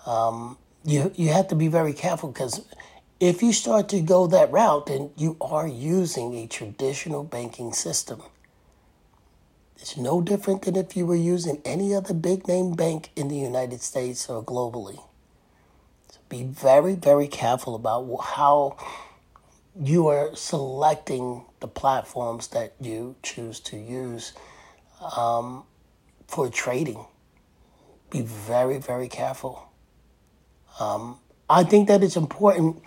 Um, 0.06 0.56
you 0.84 1.12
you 1.16 1.28
have 1.28 1.48
to 1.48 1.54
be 1.54 1.68
very 1.68 1.92
careful 1.92 2.30
because 2.30 2.64
if 3.20 3.42
you 3.42 3.52
start 3.52 3.88
to 3.90 4.00
go 4.00 4.28
that 4.28 4.50
route, 4.52 4.86
then 4.86 5.10
you 5.16 5.36
are 5.40 5.66
using 5.66 6.34
a 6.34 6.46
traditional 6.46 7.24
banking 7.24 7.72
system. 7.72 8.22
It's 9.78 9.96
no 9.96 10.20
different 10.20 10.62
than 10.62 10.76
if 10.76 10.96
you 10.96 11.06
were 11.06 11.14
using 11.14 11.62
any 11.64 11.94
other 11.94 12.12
big 12.12 12.48
name 12.48 12.72
bank 12.74 13.10
in 13.14 13.28
the 13.28 13.36
United 13.36 13.80
States 13.80 14.28
or 14.28 14.42
globally. 14.42 15.00
So 16.10 16.18
be 16.28 16.42
very, 16.42 16.94
very 16.94 17.28
careful 17.28 17.76
about 17.76 18.04
how 18.22 18.76
you 19.80 20.08
are 20.08 20.34
selecting 20.34 21.44
the 21.60 21.68
platforms 21.68 22.48
that 22.48 22.74
you 22.80 23.14
choose 23.22 23.60
to 23.60 23.76
use 23.76 24.32
um, 25.16 25.62
for 26.26 26.48
trading. 26.48 27.04
Be 28.10 28.22
very, 28.22 28.78
very 28.78 29.08
careful. 29.08 29.70
Um, 30.80 31.18
I 31.48 31.62
think 31.62 31.86
that 31.88 32.02
it's 32.02 32.16
important 32.16 32.82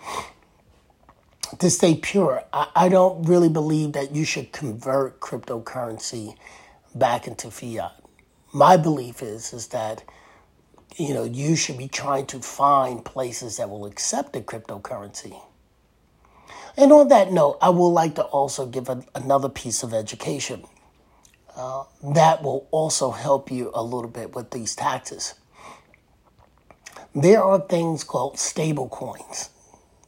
to 1.58 1.70
stay 1.70 1.94
pure. 1.94 2.44
I, 2.52 2.68
I 2.74 2.88
don't 2.88 3.22
really 3.24 3.48
believe 3.48 3.92
that 3.92 4.14
you 4.14 4.24
should 4.24 4.52
convert 4.52 5.20
cryptocurrency 5.20 6.36
back 6.94 7.26
into 7.26 7.50
fiat. 7.50 7.92
My 8.52 8.76
belief 8.76 9.22
is 9.22 9.52
is 9.52 9.68
that 9.68 10.04
you 10.96 11.14
know 11.14 11.24
you 11.24 11.56
should 11.56 11.78
be 11.78 11.88
trying 11.88 12.26
to 12.26 12.40
find 12.40 13.04
places 13.04 13.56
that 13.56 13.70
will 13.70 13.86
accept 13.86 14.32
the 14.32 14.40
cryptocurrency 14.40 15.40
and 16.76 16.92
on 16.92 17.08
that 17.08 17.32
note, 17.32 17.58
I 17.60 17.68
would 17.70 17.88
like 17.88 18.14
to 18.14 18.22
also 18.22 18.66
give 18.66 18.88
a, 18.88 19.04
another 19.14 19.48
piece 19.48 19.82
of 19.82 19.92
education 19.92 20.64
uh, 21.54 21.84
that 22.14 22.42
will 22.42 22.66
also 22.70 23.10
help 23.10 23.50
you 23.50 23.70
a 23.74 23.82
little 23.82 24.08
bit 24.08 24.34
with 24.34 24.50
these 24.50 24.74
taxes. 24.74 25.34
There 27.14 27.42
are 27.44 27.60
things 27.60 28.04
called 28.04 28.38
stable 28.38 28.88
coins. 28.88 29.50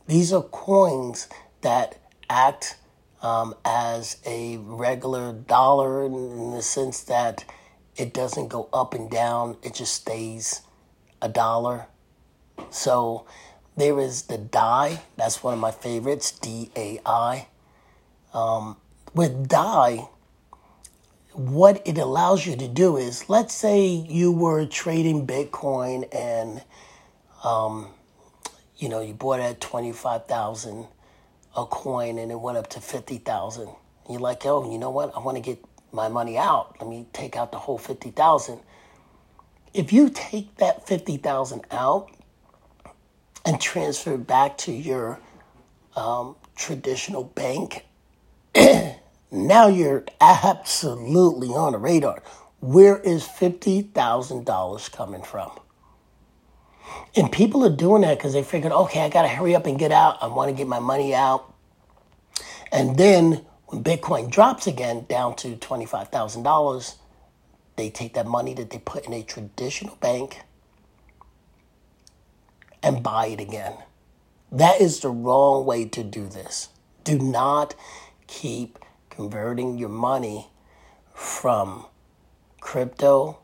These 0.06 0.32
are 0.32 0.42
coins 0.42 1.28
that 1.60 1.98
act 2.30 2.76
um, 3.24 3.54
as 3.64 4.18
a 4.26 4.58
regular 4.58 5.32
dollar 5.32 6.04
in 6.04 6.50
the 6.50 6.60
sense 6.60 7.02
that 7.04 7.46
it 7.96 8.12
doesn't 8.12 8.48
go 8.48 8.68
up 8.70 8.92
and 8.92 9.10
down, 9.10 9.56
it 9.62 9.74
just 9.74 9.94
stays 9.94 10.60
a 11.22 11.28
dollar. 11.28 11.86
So 12.68 13.26
there 13.78 13.98
is 13.98 14.24
the 14.24 14.36
DAI. 14.36 15.00
That's 15.16 15.42
one 15.42 15.54
of 15.54 15.60
my 15.60 15.70
favorites, 15.70 16.32
D 16.32 16.70
A 16.76 17.00
I. 17.06 17.48
Um, 18.34 18.76
with 19.14 19.48
DAI, 19.48 20.08
what 21.32 21.80
it 21.86 21.96
allows 21.96 22.46
you 22.46 22.56
to 22.56 22.68
do 22.68 22.98
is, 22.98 23.30
let's 23.30 23.54
say 23.54 23.86
you 23.86 24.32
were 24.32 24.66
trading 24.66 25.26
Bitcoin 25.26 26.06
and, 26.14 26.62
um, 27.42 27.88
you 28.76 28.90
know, 28.90 29.00
you 29.00 29.14
bought 29.14 29.40
at 29.40 29.62
twenty 29.62 29.92
five 29.92 30.26
thousand 30.26 30.88
a 31.56 31.66
coin 31.66 32.18
and 32.18 32.30
it 32.30 32.40
went 32.40 32.58
up 32.58 32.68
to 32.70 32.80
fifty 32.80 33.18
thousand. 33.18 33.68
You're 34.08 34.20
like, 34.20 34.44
oh, 34.46 34.70
you 34.70 34.78
know 34.78 34.90
what? 34.90 35.14
I 35.16 35.20
want 35.20 35.36
to 35.36 35.42
get 35.42 35.64
my 35.92 36.08
money 36.08 36.36
out. 36.36 36.76
Let 36.80 36.88
me 36.88 37.06
take 37.12 37.36
out 37.36 37.52
the 37.52 37.58
whole 37.58 37.78
fifty 37.78 38.10
thousand. 38.10 38.60
If 39.72 39.92
you 39.92 40.10
take 40.10 40.56
that 40.56 40.86
fifty 40.86 41.16
thousand 41.16 41.62
out 41.70 42.10
and 43.44 43.60
transfer 43.60 44.14
it 44.14 44.26
back 44.26 44.56
to 44.58 44.72
your 44.72 45.20
um, 45.96 46.36
traditional 46.56 47.24
bank, 47.24 47.84
now 49.30 49.68
you're 49.68 50.04
absolutely 50.20 51.48
on 51.48 51.72
the 51.72 51.78
radar. 51.78 52.22
Where 52.60 52.98
is 52.98 53.24
$50,000 53.24 54.92
coming 54.92 55.22
from? 55.22 55.50
And 57.16 57.30
people 57.30 57.64
are 57.64 57.74
doing 57.74 58.02
that 58.02 58.18
because 58.18 58.32
they 58.32 58.42
figured, 58.42 58.72
okay, 58.72 59.02
I 59.02 59.08
got 59.08 59.22
to 59.22 59.28
hurry 59.28 59.54
up 59.54 59.66
and 59.66 59.78
get 59.78 59.92
out. 59.92 60.18
I 60.22 60.26
want 60.26 60.50
to 60.50 60.56
get 60.56 60.66
my 60.66 60.80
money 60.80 61.14
out. 61.14 61.52
And 62.72 62.96
then 62.96 63.44
when 63.66 63.84
Bitcoin 63.84 64.30
drops 64.30 64.66
again 64.66 65.06
down 65.08 65.36
to 65.36 65.56
$25,000, 65.56 66.94
they 67.76 67.90
take 67.90 68.14
that 68.14 68.26
money 68.26 68.54
that 68.54 68.70
they 68.70 68.78
put 68.78 69.06
in 69.06 69.12
a 69.12 69.22
traditional 69.22 69.96
bank 69.96 70.36
and 70.36 70.44
and 72.84 73.02
buy 73.02 73.26
it 73.26 73.40
again. 73.40 73.74
That 74.52 74.80
is 74.80 75.00
the 75.00 75.08
wrong 75.08 75.64
way 75.64 75.86
to 75.86 76.04
do 76.04 76.28
this. 76.28 76.68
Do 77.02 77.18
not 77.18 77.74
keep 78.26 78.78
converting 79.10 79.78
your 79.78 79.88
money 79.88 80.48
from 81.14 81.86
crypto 82.60 83.38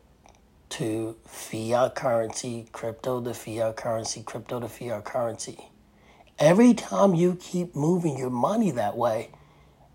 to 0.71 1.15
fiat 1.27 1.95
currency, 1.95 2.67
crypto 2.71 3.21
to 3.21 3.33
fiat 3.33 3.75
currency, 3.75 4.23
crypto 4.23 4.59
to 4.59 4.67
fiat 4.67 5.03
currency. 5.03 5.57
Every 6.39 6.73
time 6.73 7.13
you 7.13 7.35
keep 7.35 7.75
moving 7.75 8.17
your 8.17 8.29
money 8.29 8.71
that 8.71 8.97
way, 8.97 9.29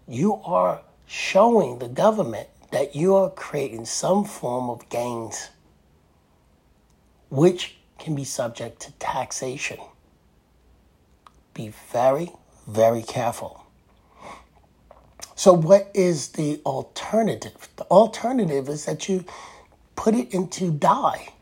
you 0.07 0.35
are 0.45 0.83
showing 1.07 1.79
the 1.79 1.89
government 1.89 2.49
that 2.73 2.95
you 2.95 3.17
are 3.17 3.31
creating 3.31 3.87
some 3.87 4.25
form 4.25 4.69
of 4.69 4.89
gains, 4.89 5.49
which 7.31 7.77
can 7.99 8.15
be 8.15 8.25
subject 8.25 8.81
to 8.83 8.93
taxation. 8.93 9.79
Be 11.55 11.73
very, 11.91 12.33
very 12.69 13.03
careful. 13.03 13.65
So, 15.35 15.53
what 15.53 15.91
is 15.95 16.29
the 16.29 16.61
alternative? 16.67 17.69
The 17.77 17.85
alternative 17.85 18.69
is 18.69 18.85
that 18.85 19.09
you 19.09 19.25
put 19.97 20.15
it 20.15 20.33
into 20.33 20.71
DAI. 20.71 21.33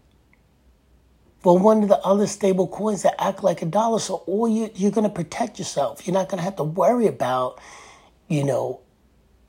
Well, 1.44 1.58
one 1.58 1.82
of 1.82 1.90
the 1.90 1.98
other 1.98 2.26
stable 2.26 2.66
coins 2.66 3.02
that 3.02 3.22
act 3.22 3.44
like 3.44 3.60
a 3.60 3.66
dollar. 3.66 3.98
So 3.98 4.22
all 4.26 4.48
you, 4.48 4.70
you're 4.74 4.90
going 4.90 5.06
to 5.06 5.14
protect 5.14 5.58
yourself. 5.58 6.06
You're 6.06 6.14
not 6.14 6.30
going 6.30 6.38
to 6.38 6.44
have 6.44 6.56
to 6.56 6.64
worry 6.64 7.06
about, 7.06 7.60
you 8.28 8.44
know, 8.44 8.80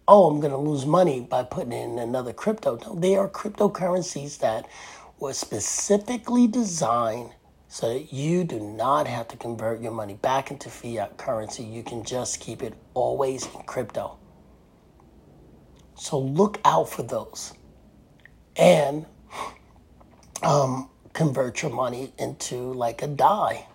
oh, 0.07 0.29
I'm 0.29 0.41
going 0.41 0.51
to 0.51 0.57
lose 0.57 0.85
money 0.85 1.21
by 1.21 1.43
putting 1.43 1.71
in 1.71 1.97
another 1.97 2.33
crypto. 2.33 2.77
No, 2.81 2.95
they 2.95 3.15
are 3.15 3.29
cryptocurrencies 3.29 4.39
that 4.39 4.67
were 5.19 5.33
specifically 5.33 6.47
designed 6.47 7.31
so 7.69 7.93
that 7.93 8.13
you 8.13 8.43
do 8.43 8.59
not 8.59 9.07
have 9.07 9.29
to 9.29 9.37
convert 9.37 9.81
your 9.81 9.91
money 9.91 10.15
back 10.15 10.51
into 10.51 10.69
fiat 10.69 11.17
currency. 11.17 11.63
You 11.63 11.83
can 11.83 12.03
just 12.03 12.41
keep 12.41 12.61
it 12.61 12.73
always 12.93 13.45
in 13.55 13.63
crypto. 13.63 14.17
So 15.95 16.19
look 16.19 16.59
out 16.65 16.89
for 16.89 17.03
those 17.03 17.53
and 18.55 19.05
um, 20.43 20.89
convert 21.13 21.61
your 21.61 21.71
money 21.71 22.13
into 22.17 22.73
like 22.73 23.01
a 23.01 23.07
DAI. 23.07 23.67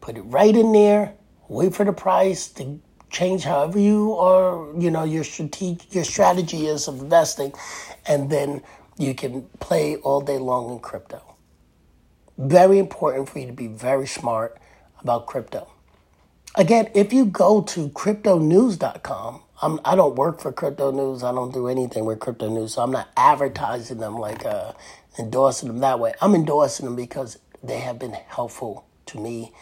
Put 0.00 0.16
it 0.16 0.22
right 0.22 0.54
in 0.54 0.72
there. 0.72 1.14
Wait 1.48 1.74
for 1.74 1.84
the 1.84 1.92
price 1.92 2.48
to 2.48 2.80
change 3.10 3.44
however 3.44 3.78
you 3.78 4.14
are, 4.14 4.68
you 4.78 4.90
know, 4.90 5.04
your 5.04 5.24
strategy, 5.24 5.78
your 5.90 6.04
strategy 6.04 6.66
is 6.66 6.88
of 6.88 7.00
investing, 7.00 7.52
and 8.06 8.28
then 8.28 8.62
you 8.98 9.14
can 9.14 9.42
play 9.60 9.96
all 9.96 10.20
day 10.20 10.38
long 10.38 10.72
in 10.72 10.78
crypto. 10.80 11.22
Very 12.36 12.78
important 12.78 13.28
for 13.28 13.38
you 13.38 13.46
to 13.46 13.52
be 13.52 13.68
very 13.68 14.06
smart 14.06 14.58
about 15.00 15.26
crypto. 15.26 15.68
Again, 16.56 16.90
if 16.94 17.12
you 17.12 17.26
go 17.26 17.62
to 17.62 17.88
cryptonews.com, 17.90 19.42
I'm, 19.64 19.80
I 19.82 19.96
don't 19.96 20.14
work 20.14 20.40
for 20.40 20.52
Crypto 20.52 20.90
News. 20.90 21.22
I 21.22 21.32
don't 21.32 21.52
do 21.54 21.68
anything 21.68 22.04
with 22.04 22.20
Crypto 22.20 22.50
News. 22.50 22.74
So 22.74 22.82
I'm 22.82 22.90
not 22.90 23.08
advertising 23.16 23.96
them 23.96 24.18
like 24.18 24.44
uh, 24.44 24.72
endorsing 25.18 25.68
them 25.68 25.78
that 25.78 25.98
way. 25.98 26.12
I'm 26.20 26.34
endorsing 26.34 26.84
them 26.84 26.96
because 26.96 27.38
they 27.62 27.78
have 27.78 27.98
been 27.98 28.12
helpful 28.12 28.86
to 29.06 29.18
me 29.18 29.52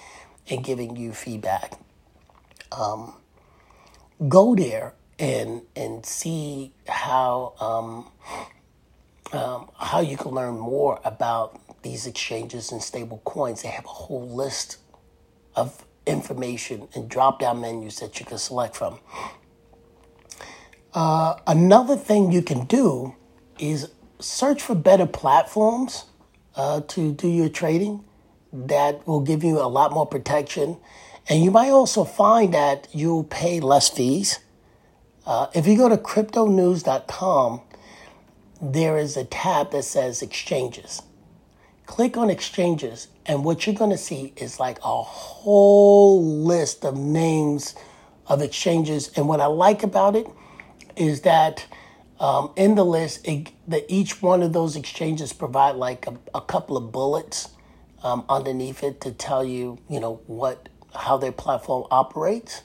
in 0.48 0.62
giving 0.62 0.96
you 0.96 1.12
feedback. 1.12 1.78
Um, 2.72 3.14
go 4.28 4.56
there 4.56 4.94
and 5.20 5.62
and 5.76 6.04
see 6.04 6.72
how 6.88 7.54
um, 7.60 9.38
um, 9.38 9.70
how 9.78 10.00
you 10.00 10.16
can 10.16 10.32
learn 10.32 10.58
more 10.58 11.00
about 11.04 11.60
these 11.84 12.08
exchanges 12.08 12.72
and 12.72 12.82
stable 12.82 13.22
coins. 13.24 13.62
They 13.62 13.68
have 13.68 13.84
a 13.84 13.88
whole 13.88 14.28
list 14.28 14.78
of 15.54 15.86
information 16.06 16.88
and 16.92 17.08
drop 17.08 17.38
down 17.38 17.60
menus 17.60 18.00
that 18.00 18.18
you 18.18 18.26
can 18.26 18.38
select 18.38 18.74
from. 18.74 18.98
Uh, 20.94 21.36
another 21.46 21.96
thing 21.96 22.32
you 22.32 22.42
can 22.42 22.64
do 22.66 23.14
is 23.58 23.88
search 24.18 24.62
for 24.62 24.74
better 24.74 25.06
platforms 25.06 26.04
uh, 26.54 26.80
to 26.82 27.12
do 27.12 27.28
your 27.28 27.48
trading 27.48 28.04
that 28.52 29.06
will 29.06 29.20
give 29.20 29.42
you 29.42 29.58
a 29.58 29.68
lot 29.68 29.92
more 29.92 30.06
protection. 30.06 30.76
And 31.28 31.42
you 31.42 31.50
might 31.50 31.70
also 31.70 32.04
find 32.04 32.52
that 32.52 32.88
you'll 32.92 33.24
pay 33.24 33.60
less 33.60 33.88
fees. 33.88 34.40
Uh, 35.24 35.46
if 35.54 35.66
you 35.66 35.76
go 35.76 35.88
to 35.88 35.96
cryptonews.com, 35.96 37.62
there 38.60 38.98
is 38.98 39.16
a 39.16 39.24
tab 39.24 39.70
that 39.70 39.84
says 39.84 40.20
exchanges. 40.20 41.02
Click 41.86 42.16
on 42.16 42.30
exchanges, 42.30 43.08
and 43.26 43.44
what 43.44 43.66
you're 43.66 43.74
going 43.74 43.90
to 43.90 43.98
see 43.98 44.32
is 44.36 44.60
like 44.60 44.78
a 44.78 45.02
whole 45.02 46.22
list 46.22 46.84
of 46.84 46.96
names 46.96 47.74
of 48.26 48.40
exchanges. 48.40 49.10
And 49.16 49.28
what 49.28 49.40
I 49.40 49.46
like 49.46 49.82
about 49.82 50.16
it 50.16 50.26
is 50.96 51.22
that 51.22 51.66
um, 52.20 52.52
in 52.56 52.76
the 52.76 52.84
list, 52.84 53.24
that 53.24 53.84
each 53.88 54.22
one 54.22 54.42
of 54.42 54.52
those 54.52 54.76
exchanges 54.76 55.32
provide 55.32 55.76
like 55.76 56.06
a, 56.06 56.16
a 56.34 56.40
couple 56.40 56.76
of 56.76 56.92
bullets 56.92 57.48
um, 58.02 58.24
underneath 58.28 58.82
it 58.82 59.00
to 59.02 59.12
tell 59.12 59.44
you, 59.44 59.78
you 59.88 60.00
know, 60.00 60.20
what 60.26 60.68
how 60.94 61.16
their 61.16 61.32
platform 61.32 61.86
operates. 61.90 62.62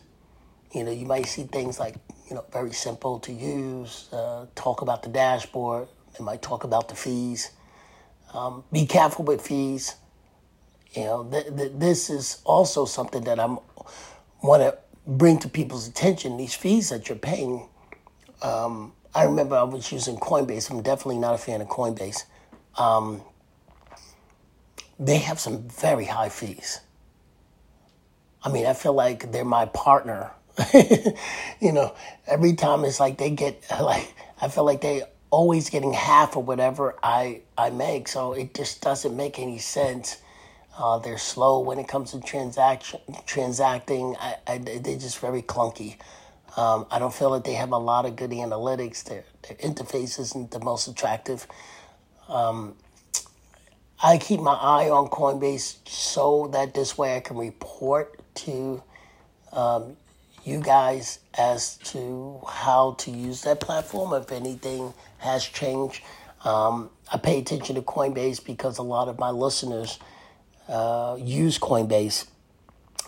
You 0.74 0.84
know, 0.84 0.92
you 0.92 1.06
might 1.06 1.26
see 1.26 1.44
things 1.44 1.80
like, 1.80 1.96
you 2.30 2.36
know, 2.36 2.46
very 2.52 2.74
simple 2.74 3.20
to 3.20 3.32
use. 3.32 4.10
Uh, 4.12 4.48
talk 4.56 4.82
about 4.82 5.02
the 5.02 5.10
dashboard. 5.10 5.88
They 6.18 6.24
might 6.24 6.42
talk 6.42 6.64
about 6.64 6.90
the 6.90 6.96
fees. 6.96 7.52
Um, 8.34 8.64
be 8.72 8.86
careful 8.86 9.26
with 9.26 9.42
fees. 9.42 9.96
You 10.94 11.04
know, 11.06 11.24
th- 11.24 11.56
th- 11.56 11.72
this 11.76 12.10
is 12.10 12.42
also 12.44 12.86
something 12.86 13.24
that 13.24 13.40
I'm 13.40 13.60
want 14.44 14.62
to 14.62 14.78
bring 15.06 15.40
to 15.40 15.50
people's 15.50 15.88
attention. 15.88 16.38
These 16.38 16.54
fees 16.54 16.90
that 16.90 17.10
you're 17.10 17.18
paying 17.18 17.70
um, 18.42 18.94
I 19.14 19.24
remember 19.24 19.56
I 19.56 19.64
was 19.64 19.92
using 19.92 20.18
Coinbase. 20.18 20.70
I'm 20.70 20.82
definitely 20.82 21.18
not 21.18 21.34
a 21.34 21.38
fan 21.38 21.62
of 21.62 21.68
Coinbase. 21.68 22.24
Um, 22.78 23.22
they 25.00 25.18
have 25.20 25.40
some 25.40 25.68
very 25.68 26.06
high 26.06 26.30
fees. 26.30 26.82
I 28.44 28.52
mean, 28.52 28.66
I 28.66 28.74
feel 28.74 28.94
like 28.94 29.32
they're 29.32 29.46
my 29.46 29.66
partner. 29.66 30.32
you 31.62 31.72
know, 31.72 31.96
every 32.28 32.54
time 32.54 32.84
it's 32.86 33.00
like 33.00 33.18
they 33.18 33.30
get 33.30 33.64
like 33.82 34.14
I 34.42 34.48
feel 34.48 34.64
like 34.64 34.82
they 34.82 35.04
always 35.30 35.70
getting 35.70 35.94
half 35.94 36.36
of 36.36 36.48
whatever 36.48 36.96
I 37.04 37.42
I 37.58 37.70
make. 37.70 38.08
So 38.08 38.34
it 38.34 38.54
just 38.54 38.82
doesn't 38.82 39.16
make 39.16 39.40
any 39.40 39.58
sense. 39.58 40.18
Uh, 40.78 41.00
they're 41.00 41.18
slow 41.18 41.60
when 41.60 41.80
it 41.80 41.88
comes 41.88 42.12
to 42.12 42.22
transaction 42.22 43.00
transacting. 43.26 44.16
I, 44.20 44.36
I, 44.46 44.58
they're 44.60 44.98
just 44.98 45.20
very 45.20 45.42
clunky. 45.42 45.98
Um, 46.56 46.88
I 46.90 46.98
don't 47.00 47.14
feel 47.14 47.32
that 47.32 47.44
they 47.44 47.54
have 47.54 47.72
a 47.72 47.78
lot 47.78 48.06
of 48.06 48.16
good 48.16 48.32
analytics. 48.32 49.04
Their, 49.04 49.26
their 49.48 49.58
interface 49.58 50.20
isn't 50.20 50.52
the 50.52 50.60
most 50.60 50.88
attractive. 50.88 51.46
Um, 52.28 52.76
I 54.02 54.18
keep 54.18 54.40
my 54.40 54.54
eye 54.54 54.90
on 54.90 55.08
Coinbase 55.10 55.78
so 55.88 56.50
that 56.54 56.74
this 56.74 56.98
way 56.98 57.16
I 57.16 57.20
can 57.20 57.38
report 57.38 58.20
to 58.36 58.84
um, 59.52 59.98
you 60.44 60.62
guys 60.62 61.20
as 61.38 61.78
to 61.78 62.40
how 62.48 62.94
to 63.00 63.12
use 63.12 63.42
that 63.42 63.60
platform 63.60 64.14
if 64.14 64.32
anything 64.32 64.94
has 65.18 65.44
changed. 65.44 66.04
Um, 66.44 66.90
I 67.12 67.18
pay 67.18 67.40
attention 67.40 67.76
to 67.76 67.82
Coinbase 67.82 68.44
because 68.44 68.78
a 68.78 68.84
lot 68.84 69.08
of 69.08 69.18
my 69.20 69.32
listeners 69.32 70.00
uh, 70.70 71.18
use 71.20 71.58
Coinbase 71.58 72.28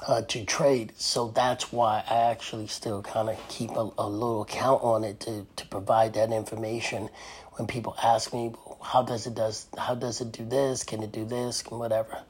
uh, 0.07 0.21
to 0.23 0.45
trade. 0.45 0.93
So 0.97 1.27
that's 1.29 1.71
why 1.71 2.03
I 2.09 2.31
actually 2.31 2.67
still 2.67 3.01
kind 3.01 3.29
of 3.29 3.37
keep 3.47 3.71
a, 3.71 3.89
a, 3.97 4.07
little 4.07 4.45
count 4.45 4.83
on 4.83 5.03
it 5.03 5.19
to, 5.21 5.47
to 5.55 5.65
provide 5.67 6.13
that 6.13 6.31
information 6.31 7.09
when 7.53 7.65
people 7.67 7.95
ask 8.01 8.31
me 8.33 8.53
how 8.81 9.03
does 9.03 9.27
it 9.27 9.35
does 9.35 9.67
how 9.77 9.93
does 9.95 10.21
it 10.21 10.31
do 10.31 10.45
this? 10.45 10.83
Can 10.83 11.03
it 11.03 11.11
do 11.11 11.25
this? 11.25 11.61
Can 11.61 11.79
whatever. 11.79 12.23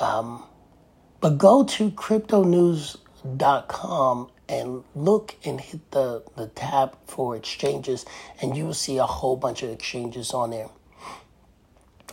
Um, 0.00 0.42
but 1.20 1.38
go 1.38 1.64
to 1.64 1.90
cryptonews.com 1.90 4.30
and 4.48 4.84
look 4.94 5.34
and 5.44 5.60
hit 5.60 5.90
the, 5.90 6.22
the 6.36 6.46
tab 6.48 6.96
for 7.06 7.36
exchanges, 7.36 8.06
and 8.40 8.56
you 8.56 8.64
will 8.64 8.74
see 8.74 8.98
a 8.98 9.04
whole 9.04 9.36
bunch 9.36 9.62
of 9.62 9.70
exchanges 9.70 10.32
on 10.32 10.50
there. 10.50 10.68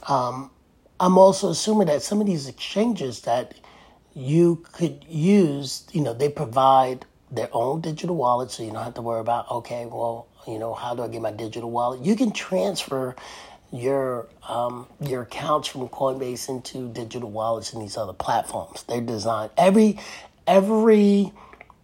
Um, 0.07 0.51
I'm 0.99 1.17
also 1.17 1.49
assuming 1.49 1.87
that 1.87 2.01
some 2.01 2.21
of 2.21 2.27
these 2.27 2.47
exchanges 2.47 3.21
that 3.21 3.55
you 4.15 4.63
could 4.71 5.05
use, 5.07 5.85
you 5.91 6.01
know, 6.01 6.13
they 6.13 6.29
provide 6.29 7.05
their 7.29 7.49
own 7.51 7.81
digital 7.81 8.15
wallet, 8.15 8.49
so 8.49 8.63
you 8.63 8.71
don't 8.71 8.83
have 8.83 8.93
to 8.93 9.01
worry 9.01 9.19
about, 9.19 9.51
okay, 9.51 9.85
well, 9.85 10.27
you 10.47 10.57
know, 10.57 10.73
how 10.73 10.95
do 10.95 11.03
I 11.03 11.07
get 11.09 11.21
my 11.21 11.31
digital 11.31 11.69
wallet? 11.69 12.01
You 12.01 12.15
can 12.15 12.31
transfer 12.31 13.15
your 13.71 14.27
um, 14.47 14.87
your 15.01 15.23
accounts 15.23 15.67
from 15.67 15.89
Coinbase 15.89 16.47
into 16.49 16.87
digital 16.89 17.29
wallets 17.29 17.73
and 17.73 17.81
these 17.81 17.97
other 17.97 18.13
platforms. 18.13 18.83
They're 18.83 19.01
designed 19.01 19.51
every 19.57 19.99
every 20.47 21.33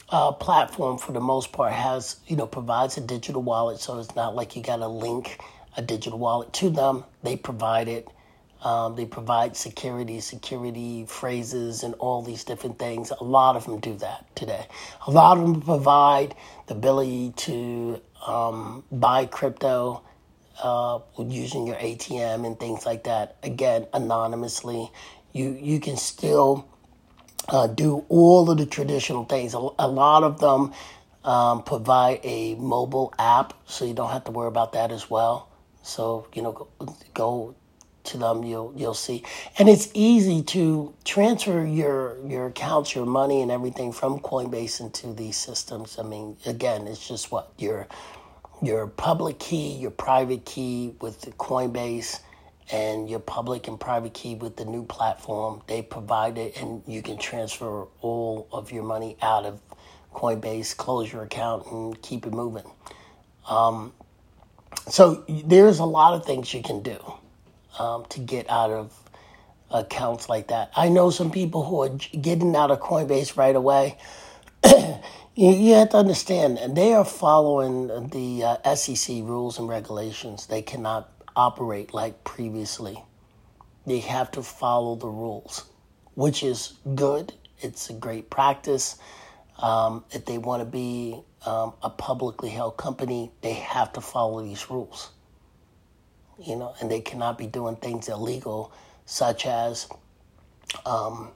uh, 0.10 0.32
platform 0.34 0.98
for 1.00 1.12
the 1.12 1.20
most 1.20 1.52
part 1.52 1.74
has 1.74 2.18
you 2.28 2.36
know 2.36 2.48
provides 2.48 2.98
a 2.98 3.02
digital 3.02 3.42
wallet, 3.42 3.80
so 3.80 4.00
it's 4.00 4.16
not 4.16 4.36
like 4.36 4.56
you 4.56 4.64
got 4.64 4.78
to 4.78 4.88
link 4.88 5.40
a 5.76 5.82
digital 5.82 6.20
wallet 6.20 6.54
to 6.54 6.70
them. 6.70 7.04
They 7.24 7.36
provide 7.36 7.88
it 7.88 8.08
Um, 8.64 8.96
they 8.96 9.06
provide 9.06 9.58
security, 9.58 10.20
security 10.20 11.06
phrases, 11.08 11.84
and 11.84 11.96
all 11.96 12.22
these 12.22 12.44
different 12.44 12.78
things. 12.78 13.12
A 13.20 13.24
lot 13.24 13.56
of 13.56 13.66
them 13.66 13.80
do 13.80 13.96
that 13.98 14.36
today. 14.36 14.68
A 15.08 15.12
lot 15.12 15.38
of 15.38 15.44
them 15.44 15.62
provide 15.62 16.36
the 16.68 16.76
ability 16.76 17.34
to 17.38 18.02
um, 18.28 18.84
buy 18.92 19.26
crypto 19.26 20.04
uh, 20.62 21.00
using 21.18 21.66
your 21.66 21.76
ATM 21.78 22.46
and 22.46 22.60
things 22.60 22.86
like 22.86 23.04
that. 23.06 23.36
Again, 23.44 23.88
anonymously, 23.94 24.92
you 25.34 25.58
you 25.60 25.80
can 25.80 25.98
still 25.98 26.68
uh, 27.50 27.68
do 27.68 28.06
all 28.10 28.50
of 28.50 28.58
the 28.58 28.66
traditional 28.66 29.26
things. 29.26 29.54
A, 29.54 29.58
a 29.80 29.88
lot 29.88 30.24
of 30.24 30.40
them 30.40 30.74
um, 31.24 31.64
provide 31.64 32.20
a 32.24 32.56
mobile 32.56 33.14
app, 33.18 33.54
so 33.66 33.86
you 33.86 33.94
don't 33.94 34.12
have 34.12 34.26
to 34.26 34.32
worry 34.32 34.48
about 34.48 34.74
that 34.74 34.92
as 34.92 35.10
well. 35.10 35.50
So 35.84 36.28
you 36.34 36.42
know, 36.44 36.52
go, 36.52 36.96
go 37.14 37.56
to 38.06 38.18
them, 38.18 38.44
you'll 38.44 38.74
you'll 38.76 38.94
see, 38.94 39.24
and 39.60 39.70
it's 39.70 39.90
easy 39.94 40.44
to 40.44 40.94
transfer 41.06 41.66
your 41.66 42.18
your 42.28 42.48
accounts, 42.48 42.96
your 42.96 43.06
money, 43.06 43.42
and 43.42 43.52
everything 43.52 43.92
from 43.92 44.20
Coinbase 44.20 44.82
into 44.82 45.14
these 45.14 45.38
systems. 45.38 45.98
I 46.00 46.04
mean, 46.04 46.38
again, 46.46 46.88
it's 46.88 47.08
just 47.08 47.32
what 47.32 47.52
your 47.58 47.88
your 48.62 48.88
public 48.88 49.40
key, 49.40 49.74
your 49.74 49.92
private 49.92 50.46
key 50.46 50.96
with 51.02 51.22
the 51.22 51.32
Coinbase, 51.32 52.20
and 52.72 53.10
your 53.10 53.20
public 53.20 53.68
and 53.68 53.80
private 53.80 54.14
key 54.14 54.36
with 54.36 54.58
the 54.58 54.66
new 54.66 54.86
platform. 54.86 55.62
They 55.68 55.82
provide 55.82 56.38
it, 56.38 56.62
and 56.62 56.84
you 56.88 57.02
can 57.02 57.18
transfer 57.18 57.86
all 58.02 58.48
of 58.52 58.72
your 58.72 58.84
money 58.84 59.18
out 59.22 59.46
of 59.46 59.62
Coinbase, 60.14 60.76
close 60.78 61.12
your 61.12 61.24
account, 61.24 61.68
and 61.72 62.02
keep 62.02 62.26
it 62.28 62.34
moving. 62.34 62.70
Um, 63.50 63.94
so 64.90 65.26
there's 65.28 65.80
a 65.80 65.86
lot 65.86 66.16
of 66.16 66.26
things 66.26 66.54
you 66.54 66.64
can 66.64 66.82
do 66.82 67.00
um, 67.82 68.06
to 68.10 68.20
get 68.20 68.48
out 68.50 68.70
of 68.70 68.94
accounts 69.72 70.30
like 70.30 70.50
that. 70.50 70.72
I 70.76 70.90
know 70.90 71.10
some 71.10 71.32
people 71.32 71.64
who 71.64 71.82
are 71.82 71.90
getting 71.90 72.56
out 72.56 72.70
of 72.70 72.80
Coinbase 72.80 73.36
right 73.38 73.56
away. 73.56 73.98
you, 75.36 75.74
have 75.74 75.90
to 75.90 75.98
understand, 75.98 76.60
and 76.60 76.78
they 76.78 76.94
are 76.94 77.06
following 77.06 77.88
the 78.10 78.44
uh, 78.44 78.76
SEC 78.76 79.18
rules 79.24 79.58
and 79.58 79.68
regulations. 79.68 80.46
They 80.46 80.62
cannot 80.62 81.12
operate 81.36 81.94
like 81.94 82.24
previously. 82.24 83.04
They 83.88 84.00
have 84.00 84.30
to 84.32 84.44
follow 84.44 84.96
the 84.96 85.08
rules, 85.08 85.66
which 86.14 86.44
is 86.44 86.74
good. 86.94 87.34
It's 87.62 87.90
a 87.90 87.94
great 87.94 88.30
practice. 88.30 88.98
Um, 89.58 90.06
if 90.12 90.26
they 90.26 90.38
want 90.38 90.62
to 90.62 90.66
be 90.66 91.20
um, 91.46 91.74
a 91.82 91.90
publicly 91.90 92.50
held 92.50 92.78
company, 92.78 93.32
they 93.42 93.54
have 93.54 93.92
to 93.94 94.02
follow 94.02 94.44
these 94.44 94.70
rules 94.70 95.12
you 96.46 96.56
know, 96.56 96.74
and 96.82 96.92
they 96.92 97.02
cannot 97.02 97.38
be 97.38 97.48
doing 97.48 97.76
things 97.78 98.10
illegal, 98.10 98.72
such 99.06 99.46
as 99.46 99.88
um, 100.86 101.30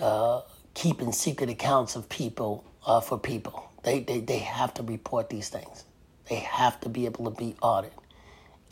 uh, 0.00 0.42
keeping 0.74 1.12
secret 1.12 1.50
accounts 1.50 1.96
of 1.96 2.08
people 2.08 2.64
uh, 2.86 3.00
for 3.00 3.18
people. 3.18 3.70
They, 3.82 4.00
they, 4.00 4.20
they 4.20 4.38
have 4.38 4.74
to 4.74 4.82
report 4.82 5.30
these 5.30 5.48
things. 5.48 5.84
They 6.28 6.36
have 6.36 6.80
to 6.82 6.88
be 6.88 7.06
able 7.06 7.24
to 7.30 7.36
be 7.36 7.56
audited. 7.62 7.98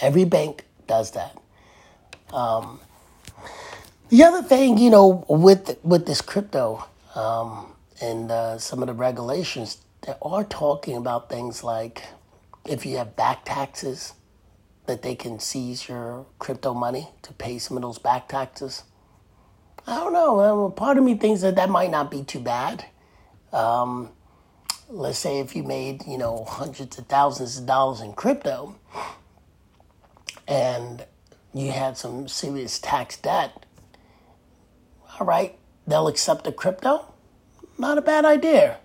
Every 0.00 0.24
bank 0.24 0.64
does 0.86 1.12
that. 1.12 1.36
Um, 2.32 2.80
the 4.10 4.24
other 4.24 4.42
thing, 4.42 4.78
you 4.78 4.90
know, 4.90 5.24
with 5.28 5.78
with 5.82 6.06
this 6.06 6.20
crypto 6.20 6.84
um, 7.14 7.74
and 8.00 8.30
uh, 8.30 8.58
some 8.58 8.82
of 8.82 8.88
the 8.88 8.94
regulations, 8.94 9.78
they 10.02 10.14
are 10.22 10.44
talking 10.44 10.96
about 10.96 11.28
things 11.28 11.64
like 11.64 12.04
if 12.64 12.86
you 12.86 12.96
have 12.98 13.16
back 13.16 13.44
taxes, 13.44 14.14
that 14.88 15.02
they 15.02 15.14
can 15.14 15.38
seize 15.38 15.88
your 15.88 16.26
crypto 16.40 16.74
money 16.74 17.10
to 17.22 17.32
pay 17.34 17.58
some 17.58 17.76
of 17.76 17.82
those 17.82 17.98
back 17.98 18.28
taxes? 18.28 18.82
I 19.86 19.96
don't 19.96 20.12
know. 20.12 20.70
Part 20.70 20.98
of 20.98 21.04
me 21.04 21.14
thinks 21.14 21.42
that 21.42 21.56
that 21.56 21.70
might 21.70 21.90
not 21.90 22.10
be 22.10 22.24
too 22.24 22.40
bad. 22.40 22.84
Um, 23.52 24.10
let's 24.88 25.18
say 25.18 25.38
if 25.38 25.54
you 25.54 25.62
made, 25.62 26.06
you 26.06 26.18
know, 26.18 26.44
hundreds 26.44 26.98
of 26.98 27.06
thousands 27.06 27.58
of 27.58 27.66
dollars 27.66 28.00
in 28.00 28.12
crypto 28.14 28.76
and 30.46 31.06
you 31.54 31.70
had 31.70 31.96
some 31.96 32.28
serious 32.28 32.78
tax 32.78 33.16
debt, 33.16 33.64
all 35.18 35.26
right, 35.26 35.58
they'll 35.86 36.08
accept 36.08 36.44
the 36.44 36.52
crypto. 36.52 37.14
Not 37.78 37.98
a 37.98 38.02
bad 38.02 38.24
idea. 38.24 38.78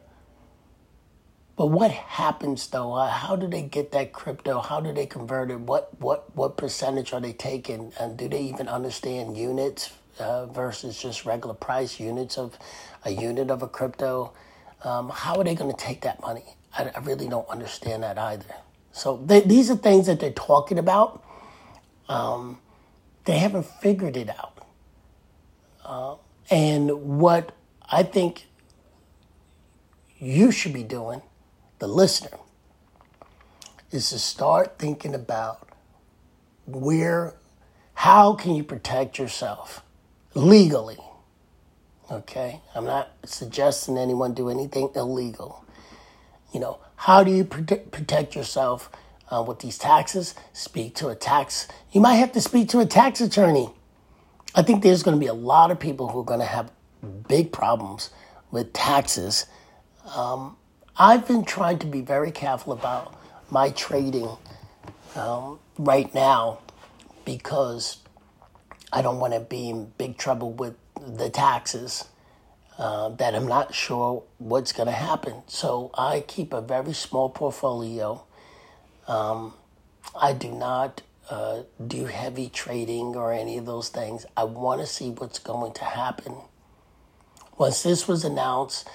But 1.56 1.68
what 1.68 1.92
happens 1.92 2.68
though? 2.68 2.94
Uh, 2.94 3.10
how 3.10 3.36
do 3.36 3.48
they 3.48 3.62
get 3.62 3.92
that 3.92 4.12
crypto? 4.12 4.60
How 4.60 4.80
do 4.80 4.92
they 4.92 5.06
convert 5.06 5.52
it? 5.52 5.60
What 5.60 5.90
what 6.00 6.36
what 6.36 6.58
percentage 6.58 7.14
are 7.14 7.22
they 7.22 7.34
taking? 7.34 7.94
And 8.00 8.18
do 8.18 8.28
they 8.28 8.42
even 8.42 8.68
understand 8.68 9.38
units 9.38 9.92
uh, 10.20 10.48
versus 10.48 11.00
just 11.00 11.26
regular 11.26 11.54
price 11.54 12.00
units 12.00 12.38
of 12.38 12.58
a 13.06 13.12
unit 13.12 13.52
of 13.52 13.62
a 13.62 13.68
crypto? 13.68 14.34
Um, 14.84 15.10
how 15.10 15.36
are 15.36 15.44
they 15.44 15.56
going 15.56 15.72
to 15.72 15.78
take 15.78 16.02
that 16.02 16.22
money? 16.22 16.44
I, 16.78 16.92
I, 16.94 17.00
really 17.00 17.30
don't 17.30 17.48
understand 17.48 18.04
that 18.04 18.18
either. 18.18 18.56
So 18.92 19.24
they, 19.26 19.40
these 19.40 19.72
are 19.72 19.78
things 19.78 20.08
that 20.08 20.20
they're 20.20 20.32
talking 20.32 20.78
about. 20.78 21.24
Um, 22.10 22.58
they 23.24 23.38
haven't 23.38 23.66
figured 23.66 24.18
it 24.18 24.30
out. 24.30 24.68
Uh, 25.86 26.16
and 26.50 26.92
what 27.20 27.56
I 27.90 28.04
think 28.04 28.48
you 30.20 30.52
should 30.52 30.74
be 30.74 30.84
doing 30.84 31.22
the 31.84 31.88
listener, 31.90 32.38
is 33.92 34.10
to 34.10 34.18
start 34.18 34.80
thinking 34.80 35.14
about 35.14 35.68
where, 36.66 37.34
how 37.94 38.36
can 38.36 38.56
you 38.56 38.64
protect 38.64 39.20
yourself 39.20 39.84
legally? 40.34 40.98
Okay, 42.10 42.62
I'm 42.74 42.86
not 42.86 43.12
suggesting 43.26 43.98
anyone 43.98 44.34
do 44.34 44.50
anything 44.50 44.92
illegal. 44.96 45.66
You 46.54 46.62
know, 46.62 46.80
how 46.96 47.22
do 47.22 47.32
you 47.32 47.44
protect, 47.44 48.34
yourself 48.34 48.90
uh, 49.30 49.44
with 49.46 49.60
these 49.60 49.78
taxes? 49.78 50.36
Speak 50.54 50.96
to 50.96 51.10
a 51.10 51.16
tax. 51.16 51.68
You 51.92 52.00
might 52.00 52.16
have 52.16 52.32
to 52.32 52.40
speak 52.40 52.70
to 52.70 52.80
a 52.80 52.86
tax 52.86 53.20
attorney. 53.20 53.70
I 54.56 54.62
think 54.62 54.84
there's 54.84 55.04
going 55.04 55.18
to 55.18 55.20
be 55.20 55.28
a 55.28 55.34
lot 55.34 55.70
of 55.70 55.82
people 55.82 56.08
who 56.08 56.22
are 56.22 56.26
going 56.26 56.40
to 56.40 56.46
have 56.46 56.72
big 57.28 57.52
problems 57.52 58.10
with 58.52 58.72
taxes. 58.72 59.48
Um, 60.16 60.56
I've 60.96 61.28
been 61.28 61.44
trying 61.44 61.80
to 61.80 61.88
be 61.88 62.02
very 62.02 62.32
careful 62.32 62.72
about 62.72 63.16
my 63.50 63.72
trading 63.72 64.30
um, 65.16 65.60
right 65.80 66.14
now 66.14 66.60
because 67.26 67.98
I 68.92 69.02
don't 69.02 69.20
want 69.20 69.34
to 69.34 69.40
be 69.40 69.70
in 69.70 69.92
big 69.98 70.18
trouble 70.18 70.52
with 70.52 70.76
the 70.96 71.30
taxes. 71.30 72.06
Uh, 72.78 73.10
that 73.10 73.36
I'm 73.36 73.48
not 73.48 73.74
sure 73.76 74.24
what's 74.40 74.72
going 74.72 74.88
to 74.88 74.94
happen. 74.94 75.44
So 75.46 75.92
I 75.94 76.22
keep 76.22 76.54
a 76.54 76.62
very 76.62 76.94
small 76.94 77.30
portfolio. 77.30 78.24
Um, 79.08 79.54
I 80.20 80.34
do 80.34 80.52
not 80.52 81.04
uh, 81.30 81.64
do 81.86 82.06
heavy 82.06 82.50
trading 82.50 83.16
or 83.16 83.32
any 83.32 83.60
of 83.60 83.68
those 83.68 83.90
things. 83.90 84.26
I 84.36 84.46
want 84.46 84.82
to 84.82 84.88
see 84.88 85.12
what's 85.12 85.38
going 85.38 85.74
to 85.74 85.84
happen. 85.86 86.36
Once 87.60 87.84
this 87.84 88.08
was 88.08 88.26
announced, 88.26 88.88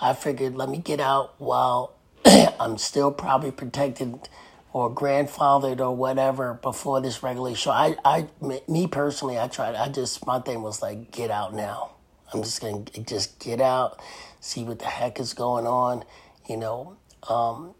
I 0.00 0.12
figured 0.14 0.54
let 0.54 0.68
me 0.68 0.78
get 0.78 1.00
out 1.00 1.34
while 1.38 1.94
I'm 2.24 2.78
still 2.78 3.10
probably 3.10 3.50
protected 3.50 4.28
or 4.72 4.94
grandfathered 4.94 5.80
or 5.80 5.94
whatever 5.96 6.54
before 6.54 7.00
this 7.00 7.22
regulation. 7.22 7.72
I, 7.72 7.96
I, 8.04 8.28
me 8.68 8.86
personally, 8.86 9.38
I 9.38 9.48
tried. 9.48 9.74
I 9.74 9.88
just 9.88 10.26
my 10.26 10.40
thing 10.40 10.62
was 10.62 10.82
like 10.82 11.10
get 11.10 11.30
out 11.30 11.54
now. 11.54 11.92
I'm 12.32 12.42
just 12.42 12.60
gonna 12.60 12.84
just 13.06 13.38
get 13.38 13.60
out, 13.60 14.00
see 14.40 14.64
what 14.64 14.78
the 14.78 14.84
heck 14.84 15.18
is 15.18 15.32
going 15.34 15.66
on. 15.66 16.04
You 16.48 16.58
know, 16.58 16.96
um, 17.28 17.74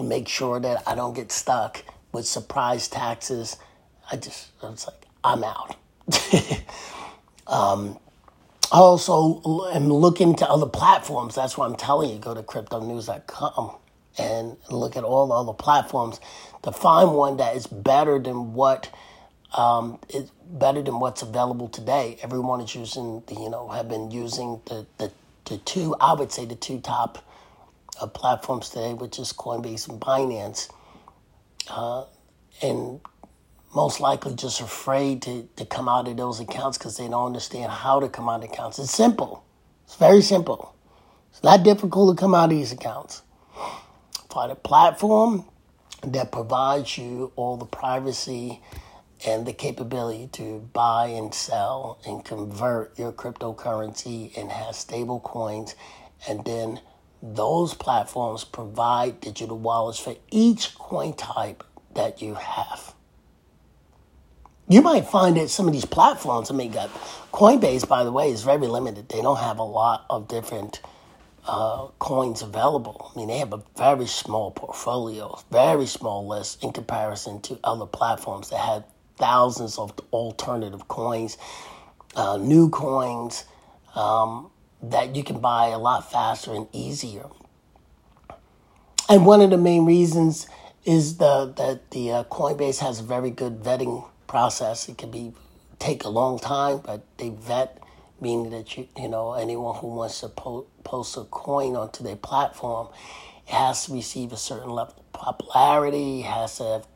make 0.00 0.28
sure 0.28 0.60
that 0.60 0.82
I 0.86 0.94
don't 0.94 1.14
get 1.14 1.32
stuck 1.32 1.82
with 2.12 2.26
surprise 2.26 2.88
taxes. 2.88 3.56
I 4.10 4.16
just 4.16 4.48
I 4.62 4.70
was 4.70 4.86
like 4.86 5.04
I'm 5.24 5.44
out. 5.44 5.76
um, 7.46 7.98
also 8.72 9.66
am 9.72 9.88
looking 9.88 10.34
to 10.36 10.48
other 10.48 10.66
platforms. 10.66 11.34
That's 11.34 11.56
why 11.58 11.66
I'm 11.66 11.76
telling 11.76 12.10
you, 12.10 12.18
go 12.18 12.34
to 12.34 12.42
cryptonews.com 12.42 13.76
and 14.18 14.56
look 14.70 14.96
at 14.96 15.04
all 15.04 15.28
the 15.28 15.34
other 15.34 15.52
platforms 15.54 16.20
to 16.62 16.72
find 16.72 17.12
one 17.12 17.36
that 17.38 17.56
is 17.56 17.66
better 17.66 18.18
than 18.18 18.54
what 18.54 18.90
um, 19.56 19.98
is 20.10 20.30
better 20.46 20.82
than 20.82 21.00
what's 21.00 21.22
available 21.22 21.68
today. 21.68 22.18
Everyone 22.22 22.60
is 22.60 22.74
using 22.74 23.22
the, 23.26 23.34
you 23.34 23.50
know, 23.50 23.68
have 23.68 23.88
been 23.88 24.10
using 24.10 24.60
the, 24.66 24.86
the, 24.98 25.12
the 25.46 25.58
two, 25.58 25.94
I 26.00 26.14
would 26.14 26.32
say 26.32 26.44
the 26.44 26.54
two 26.56 26.80
top 26.80 27.24
uh, 28.00 28.06
platforms 28.06 28.70
today, 28.70 28.94
which 28.94 29.18
is 29.18 29.32
Coinbase 29.32 29.88
and 29.88 30.00
Binance. 30.00 30.70
Uh, 31.68 32.04
and 32.62 33.00
most 33.74 34.00
likely 34.00 34.34
just 34.34 34.60
afraid 34.60 35.22
to, 35.22 35.48
to 35.56 35.64
come 35.64 35.88
out 35.88 36.08
of 36.08 36.16
those 36.16 36.40
accounts 36.40 36.78
because 36.78 36.96
they 36.96 37.08
don't 37.08 37.26
understand 37.26 37.70
how 37.70 38.00
to 38.00 38.08
come 38.08 38.28
out 38.28 38.42
of 38.44 38.50
accounts. 38.50 38.78
It's 38.78 38.92
simple. 38.92 39.44
It's 39.84 39.96
very 39.96 40.22
simple. 40.22 40.74
It's 41.30 41.42
not 41.42 41.62
difficult 41.62 42.16
to 42.16 42.20
come 42.20 42.34
out 42.34 42.44
of 42.44 42.50
these 42.50 42.72
accounts. 42.72 43.22
Find 44.30 44.52
a 44.52 44.56
platform 44.56 45.44
that 46.02 46.32
provides 46.32 46.96
you 46.96 47.32
all 47.36 47.56
the 47.56 47.66
privacy 47.66 48.60
and 49.26 49.46
the 49.46 49.52
capability 49.52 50.28
to 50.32 50.60
buy 50.72 51.06
and 51.06 51.34
sell 51.34 51.98
and 52.06 52.24
convert 52.24 52.96
your 52.98 53.12
cryptocurrency 53.12 54.36
and 54.36 54.50
have 54.50 54.76
stable 54.76 55.20
coins 55.20 55.74
and 56.26 56.44
then 56.44 56.80
those 57.22 57.74
platforms 57.74 58.44
provide 58.44 59.20
digital 59.20 59.58
wallets 59.58 59.98
for 59.98 60.14
each 60.30 60.74
coin 60.76 61.12
type 61.14 61.64
that 61.94 62.22
you 62.22 62.34
have. 62.34 62.94
You 64.70 64.82
might 64.82 65.06
find 65.06 65.38
that 65.38 65.48
some 65.48 65.66
of 65.66 65.72
these 65.72 65.86
platforms, 65.86 66.50
I 66.50 66.54
mean, 66.54 66.72
got 66.72 66.90
Coinbase, 67.32 67.88
by 67.88 68.04
the 68.04 68.12
way, 68.12 68.30
is 68.30 68.42
very 68.42 68.66
limited. 68.66 69.08
They 69.08 69.22
don't 69.22 69.38
have 69.38 69.58
a 69.58 69.62
lot 69.62 70.04
of 70.10 70.28
different 70.28 70.82
uh, 71.46 71.86
coins 71.98 72.42
available. 72.42 73.10
I 73.14 73.18
mean, 73.18 73.28
they 73.28 73.38
have 73.38 73.54
a 73.54 73.62
very 73.78 74.06
small 74.06 74.50
portfolio, 74.50 75.38
very 75.50 75.86
small 75.86 76.28
list 76.28 76.62
in 76.62 76.72
comparison 76.72 77.40
to 77.42 77.58
other 77.64 77.86
platforms 77.86 78.50
that 78.50 78.60
have 78.60 78.84
thousands 79.16 79.78
of 79.78 79.94
alternative 80.12 80.86
coins, 80.86 81.38
uh, 82.14 82.36
new 82.36 82.68
coins 82.68 83.46
um, 83.94 84.50
that 84.82 85.16
you 85.16 85.24
can 85.24 85.40
buy 85.40 85.68
a 85.68 85.78
lot 85.78 86.12
faster 86.12 86.52
and 86.52 86.68
easier. 86.74 87.24
And 89.08 89.24
one 89.24 89.40
of 89.40 89.48
the 89.48 89.56
main 89.56 89.86
reasons 89.86 90.46
is 90.84 91.16
the 91.16 91.52
that 91.56 91.90
the 91.90 92.12
uh, 92.12 92.24
Coinbase 92.24 92.80
has 92.80 93.00
a 93.00 93.02
very 93.02 93.30
good 93.30 93.62
vetting 93.62 94.06
process. 94.28 94.88
It 94.88 94.98
can 94.98 95.10
be 95.10 95.32
take 95.78 96.04
a 96.04 96.08
long 96.08 96.38
time, 96.38 96.80
but 96.84 97.04
they 97.18 97.30
vet, 97.30 97.82
meaning 98.20 98.50
that 98.50 98.76
you 98.76 98.88
you 98.96 99.08
know 99.08 99.32
anyone 99.32 99.74
who 99.76 99.88
wants 99.88 100.20
to 100.20 100.28
po- 100.28 100.66
post 100.84 101.16
a 101.16 101.24
coin 101.24 101.74
onto 101.74 102.04
their 102.04 102.16
platform, 102.16 102.88
it 103.46 103.54
has 103.54 103.86
to 103.86 103.92
receive 103.92 104.32
a 104.32 104.36
certain 104.36 104.70
level 104.70 104.94
of 104.98 105.12
popularity. 105.12 106.20
has 106.20 106.58
to 106.58 106.64
have 106.64 106.86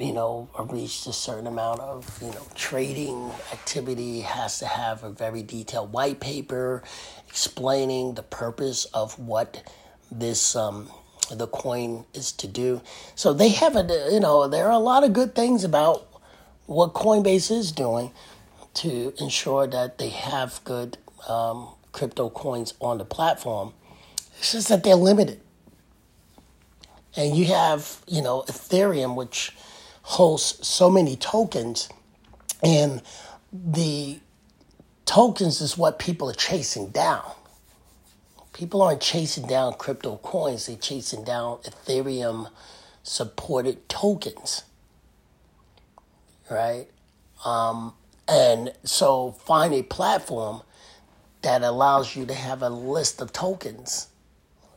you 0.00 0.12
know 0.12 0.48
reached 0.70 1.06
a 1.06 1.12
certain 1.12 1.46
amount 1.46 1.80
of 1.80 2.18
you 2.22 2.30
know 2.30 2.46
trading 2.54 3.30
activity. 3.52 4.20
has 4.20 4.58
to 4.60 4.66
have 4.66 5.04
a 5.04 5.10
very 5.10 5.42
detailed 5.42 5.92
white 5.92 6.20
paper 6.20 6.82
explaining 7.28 8.14
the 8.14 8.22
purpose 8.22 8.84
of 8.86 9.18
what 9.18 9.62
this 10.10 10.54
um, 10.54 10.88
the 11.30 11.46
coin 11.46 12.04
is 12.14 12.32
to 12.32 12.46
do. 12.46 12.80
So 13.14 13.32
they 13.32 13.48
have 13.50 13.76
a, 13.76 14.08
you 14.12 14.20
know, 14.20 14.48
there 14.48 14.66
are 14.66 14.72
a 14.72 14.78
lot 14.78 15.04
of 15.04 15.12
good 15.12 15.34
things 15.34 15.64
about 15.64 16.06
what 16.66 16.94
Coinbase 16.94 17.50
is 17.50 17.72
doing 17.72 18.12
to 18.74 19.12
ensure 19.20 19.66
that 19.66 19.98
they 19.98 20.08
have 20.08 20.60
good 20.64 20.98
um, 21.28 21.68
crypto 21.92 22.30
coins 22.30 22.74
on 22.80 22.98
the 22.98 23.04
platform. 23.04 23.74
It's 24.38 24.52
just 24.52 24.68
that 24.68 24.82
they're 24.82 24.96
limited. 24.96 25.40
And 27.16 27.36
you 27.36 27.46
have, 27.46 28.02
you 28.06 28.22
know, 28.22 28.42
Ethereum, 28.48 29.14
which 29.14 29.54
hosts 30.02 30.66
so 30.66 30.90
many 30.90 31.16
tokens, 31.16 31.88
and 32.62 33.02
the 33.52 34.20
tokens 35.04 35.60
is 35.60 35.76
what 35.76 35.98
people 35.98 36.30
are 36.30 36.34
chasing 36.34 36.88
down 36.88 37.30
people 38.52 38.82
aren't 38.82 39.00
chasing 39.00 39.46
down 39.46 39.74
crypto 39.74 40.18
coins, 40.18 40.66
they're 40.66 40.76
chasing 40.76 41.24
down 41.24 41.58
Ethereum 41.58 42.48
supported 43.02 43.88
tokens. 43.88 44.64
Right? 46.52 46.86
Um, 47.44 47.94
and 48.28 48.72
so 48.84 49.32
find 49.32 49.74
a 49.74 49.82
platform 49.82 50.62
that 51.42 51.62
allows 51.62 52.14
you 52.14 52.26
to 52.26 52.34
have 52.34 52.62
a 52.62 52.68
list 52.68 53.20
of 53.20 53.32
tokens. 53.32 54.08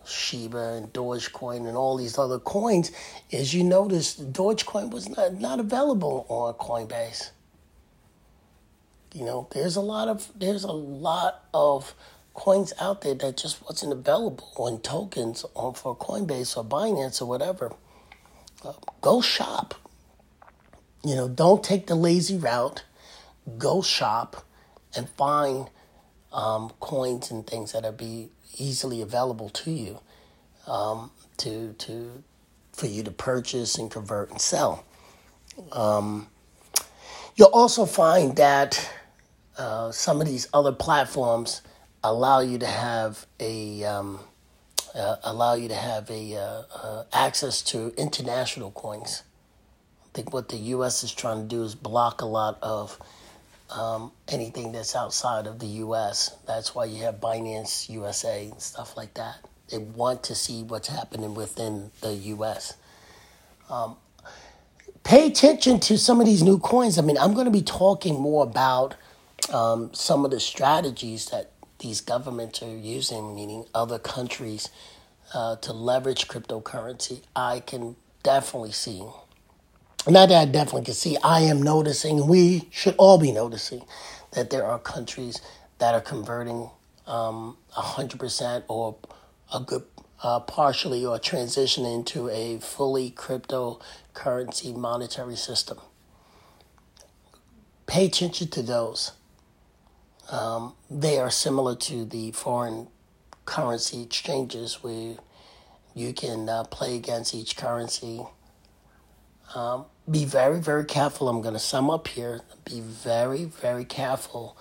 Shiba 0.08 0.74
and 0.74 0.94
Dogecoin 0.94 1.68
and 1.68 1.76
all 1.76 1.98
these 1.98 2.18
other 2.18 2.38
coins, 2.38 2.92
as 3.34 3.54
you 3.54 3.64
notice, 3.64 4.16
Dogecoin 4.16 4.92
was 4.92 5.10
not, 5.10 5.34
not 5.40 5.60
available 5.60 6.26
on 6.30 6.54
Coinbase. 6.54 7.32
You 9.14 9.26
know, 9.26 9.48
there's 9.52 9.76
a 9.76 9.82
lot 9.82 10.08
of 10.08 10.30
there's 10.36 10.64
a 10.64 10.72
lot 10.72 11.46
of 11.54 11.96
coins 12.34 12.74
out 12.80 13.02
there 13.02 13.16
that 13.16 13.38
just 13.38 13.64
wasn't 13.64 13.94
available 13.94 14.52
on 14.58 14.82
tokens 14.82 15.46
on 15.56 15.74
for 15.74 15.96
Coinbase 15.96 16.58
or 16.58 16.66
Binance 16.66 17.22
or 17.22 17.26
whatever. 17.26 17.74
Uh, 18.64 18.74
go 19.02 19.22
shop. 19.22 19.74
You 21.06 21.16
know, 21.16 21.28
don't 21.28 21.64
take 21.64 21.86
the 21.88 21.96
lazy 21.96 22.36
route. 22.38 22.84
Go 23.60 23.84
shop 23.84 24.44
and 24.96 25.08
find 25.08 25.70
um, 26.34 26.72
coins 26.80 27.30
and 27.30 27.46
things 27.46 27.74
that 27.74 27.86
are 27.86 27.92
be 27.92 28.30
easily 28.58 29.02
available 29.02 29.50
to 29.50 29.72
you 29.72 30.00
um, 30.68 31.12
to 31.38 31.74
to 31.74 32.24
for 32.74 32.88
you 32.88 33.04
to 33.04 33.12
purchase 33.12 33.78
and 33.78 33.92
convert 33.92 34.32
and 34.32 34.42
sell. 34.42 34.84
Um, 35.72 36.28
you'll 37.36 37.48
also 37.54 37.86
find 37.86 38.36
that 38.38 38.90
uh, 39.58 39.92
some 39.92 40.20
of 40.20 40.28
these 40.28 40.48
other 40.54 40.72
platforms 40.72 41.62
allow 42.04 42.40
you 42.40 42.58
to 42.58 42.68
have 42.68 43.26
a 43.40 43.84
um, 43.84 44.20
uh, 44.96 45.18
allow 45.24 45.54
you 45.54 45.68
to 45.68 45.76
have 45.76 46.10
a 46.10 46.36
uh, 46.36 46.64
uh, 46.74 47.04
access 47.14 47.62
to 47.62 47.94
international 47.98 48.72
coins. 48.72 49.24
Think 50.16 50.34
what 50.34 50.48
the 50.48 50.56
U.S. 50.56 51.04
is 51.04 51.12
trying 51.12 51.42
to 51.42 51.48
do 51.48 51.62
is 51.62 51.76
block 51.76 52.22
a 52.22 52.26
lot 52.26 52.58
of 52.62 52.98
um, 53.70 54.14
anything 54.30 54.72
that's 54.72 54.96
outside 54.96 55.46
of 55.46 55.60
the 55.60 55.68
U.S. 55.68 56.38
That's 56.48 56.74
why 56.74 56.86
you 56.86 57.04
have 57.04 57.16
Binance 57.16 57.90
USA 57.90 58.46
and 58.46 58.62
stuff 58.62 58.96
like 58.96 59.14
that. 59.16 59.40
They 59.70 59.78
want 59.78 60.24
to 60.24 60.34
see 60.34 60.64
what's 60.64 60.88
happening 60.88 61.34
within 61.34 61.92
the 62.00 62.14
U.S. 62.14 62.78
Um, 63.70 63.98
pay 65.04 65.28
attention 65.28 65.82
to 65.82 65.98
some 65.98 66.22
of 66.22 66.28
these 66.28 66.44
new 66.44 66.60
coins. 66.60 66.98
I 66.98 67.02
mean, 67.02 67.18
I'm 67.18 67.34
going 67.34 67.44
to 67.44 67.52
be 67.52 67.62
talking 67.62 68.18
more 68.18 68.46
about 68.46 68.96
um, 69.52 69.94
some 69.94 70.24
of 70.24 70.32
the 70.32 70.40
strategies 70.40 71.26
that 71.26 71.52
these 71.80 72.00
governments 72.00 72.64
are 72.64 72.78
using, 72.78 73.36
meaning 73.36 73.66
other 73.76 74.00
countries, 74.00 74.70
uh, 75.34 75.58
to 75.58 75.74
leverage 75.74 76.30
cryptocurrency, 76.30 77.24
I 77.36 77.60
can 77.60 77.98
definitely 78.24 78.72
see. 78.72 79.04
Not 80.08 80.30
that 80.30 80.42
I 80.42 80.46
definitely 80.46 80.84
can 80.84 80.94
see, 80.94 81.18
I 81.24 81.42
am 81.42 81.64
noticing, 81.64 82.28
we 82.28 82.68
should 82.70 82.94
all 82.98 83.18
be 83.18 83.32
noticing 83.32 83.84
that 84.34 84.52
there 84.52 84.64
are 84.64 84.78
countries 84.78 85.42
that 85.80 85.96
are 85.96 86.02
converting 86.02 86.70
um, 87.08 87.58
100% 87.76 88.64
or 88.68 88.98
a 89.54 89.60
good 89.60 89.84
uh, 90.22 90.40
partially 90.42 91.06
or 91.06 91.18
transitioning 91.18 91.96
into 91.96 92.30
a 92.30 92.60
fully 92.60 93.12
cryptocurrency 93.12 94.76
monetary 94.76 95.36
system. 95.36 95.80
Pay 97.88 98.06
attention 98.06 98.48
to 98.50 98.62
those. 98.62 99.12
Um, 100.32 100.74
they 100.90 101.20
are 101.20 101.32
similar 101.32 101.76
to 101.76 102.06
the 102.06 102.32
foreign 102.32 102.88
currency 103.46 104.04
exchanges 104.04 104.84
where 104.84 105.16
you 105.94 106.14
can 106.14 106.50
uh, 106.50 106.64
play 106.66 106.96
against 106.96 107.36
each 107.36 107.56
currency. 107.58 108.22
Um, 109.54 109.86
be 110.10 110.26
very, 110.26 110.60
very 110.60 110.86
careful. 110.86 111.30
I'm 111.30 111.42
going 111.42 111.54
to 111.54 111.60
sum 111.60 111.90
up 111.90 112.08
here. 112.08 112.42
Be 112.66 112.82
very, 112.82 113.46
very 113.46 113.86
careful 113.86 114.58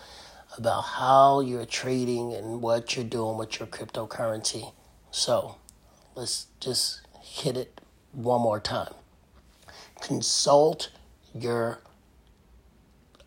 about 0.56 0.82
how 0.82 1.40
you're 1.40 1.66
trading 1.66 2.32
and 2.34 2.60
what 2.62 2.94
you're 2.94 3.04
doing 3.04 3.36
with 3.36 3.58
your 3.58 3.66
cryptocurrency. 3.66 4.72
So 5.10 5.56
let's 6.14 6.46
just 6.60 7.00
hit 7.20 7.56
it 7.56 7.80
one 8.12 8.40
more 8.40 8.60
time. 8.60 8.92
Consult 10.00 10.90
your 11.34 11.80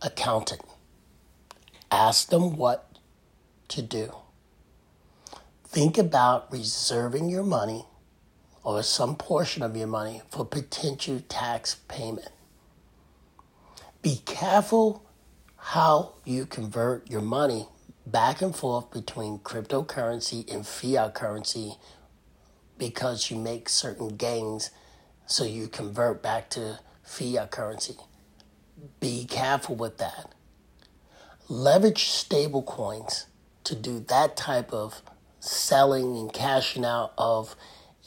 accountant. 0.01 0.61
Ask 1.91 2.29
them 2.29 2.55
what 2.55 2.97
to 3.69 3.81
do. 3.81 4.13
Think 5.65 5.97
about 5.97 6.51
reserving 6.51 7.29
your 7.29 7.43
money 7.43 7.86
or 8.67 8.83
some 8.83 9.15
portion 9.15 9.63
of 9.63 9.77
your 9.77 9.87
money 9.87 10.21
for 10.29 10.43
potential 10.43 11.21
tax 11.29 11.75
payment. 11.87 12.27
Be 14.01 14.19
careful 14.25 15.05
how 15.55 16.15
you 16.25 16.45
convert 16.45 17.09
your 17.09 17.21
money 17.21 17.69
back 18.05 18.41
and 18.41 18.53
forth 18.53 18.91
between 18.91 19.39
cryptocurrency 19.39 20.53
and 20.53 20.67
fiat 20.67 21.13
currency 21.13 21.77
because 22.77 23.31
you 23.31 23.37
make 23.37 23.69
certain 23.69 24.09
gains 24.17 24.69
so 25.25 25.45
you 25.45 25.69
convert 25.69 26.21
back 26.21 26.49
to 26.49 26.79
fiat 27.03 27.49
currency. 27.51 27.95
Be 28.99 29.23
careful 29.23 29.77
with 29.77 29.97
that 29.99 30.33
leverage 31.47 32.09
stable 32.09 32.63
coins 32.63 33.27
to 33.63 33.75
do 33.75 34.01
that 34.09 34.35
type 34.35 34.73
of 34.73 35.01
selling 35.39 36.17
and 36.17 36.33
cashing 36.33 36.83
out 36.83 37.13
of 37.17 37.55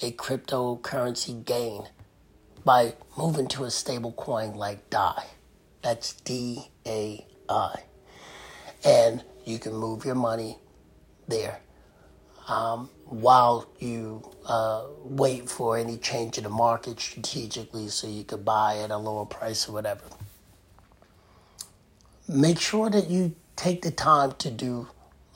a 0.02 0.12
cryptocurrency 0.12 1.44
gain 1.44 1.84
by 2.64 2.94
moving 3.18 3.48
to 3.48 3.64
a 3.64 3.70
stable 3.70 4.12
coin 4.12 4.54
like 4.54 4.90
DAI. 4.90 5.24
That's 5.82 6.14
D 6.14 6.70
A 6.86 7.26
I. 7.48 7.84
And 8.84 9.24
you 9.44 9.58
can 9.58 9.74
move 9.74 10.04
your 10.04 10.16
money 10.16 10.58
there 11.28 11.60
um, 12.48 12.90
while 13.06 13.68
you 13.80 14.30
uh, 14.46 14.84
wait 15.04 15.50
for 15.50 15.78
any 15.78 15.98
change 15.98 16.38
in 16.38 16.44
the 16.44 16.50
market 16.50 17.00
strategically 17.00 17.88
so 17.88 18.08
you 18.08 18.24
could 18.24 18.44
buy 18.44 18.78
at 18.78 18.90
a 18.90 18.98
lower 18.98 19.26
price 19.26 19.68
or 19.68 19.72
whatever. 19.72 20.04
make 22.28 22.60
sure 22.60 22.90
that 22.90 23.08
you 23.10 23.34
take 23.56 23.82
the 23.82 23.90
time 23.92 24.32
to 24.38 24.50
do 24.50 24.88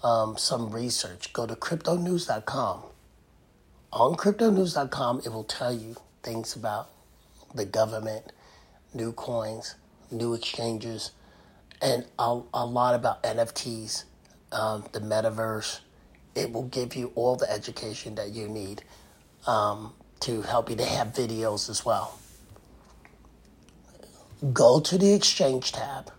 um, 0.05 0.37
some 0.39 0.71
research. 0.71 1.33
Go 1.33 1.47
to 1.47 1.57
cryptonews.com. 1.57 2.85
On 3.95 4.17
cryptonews.com, 4.17 5.23
it 5.25 5.29
will 5.29 5.45
tell 5.45 5.73
you 5.73 5.95
things 6.25 6.57
about 6.57 6.89
the 7.55 7.65
government, 7.65 8.33
new 8.93 9.13
coins, 9.13 9.77
new 10.11 10.35
exchanges, 10.35 11.13
and 11.81 12.05
a, 12.19 12.41
a 12.53 12.67
lot 12.67 12.97
about 12.97 13.23
NFTs, 13.23 14.03
um, 14.51 14.85
the 14.91 14.99
metaverse. 14.99 15.79
It 16.35 16.51
will 16.51 16.65
give 16.65 16.97
you 16.97 17.13
all 17.15 17.37
the 17.37 17.49
education 17.49 18.17
that 18.17 18.31
you 18.31 18.49
need 18.49 18.83
um, 19.47 19.95
to 20.21 20.43
help 20.43 20.71
you. 20.71 20.75
They 20.75 20.87
have 20.87 21.13
videos 21.13 21.71
as 21.71 21.85
well. 21.85 22.19
Go 24.53 24.81
to 24.81 24.99
the 24.99 25.15
exchange 25.15 25.71
tab, 25.71 26.11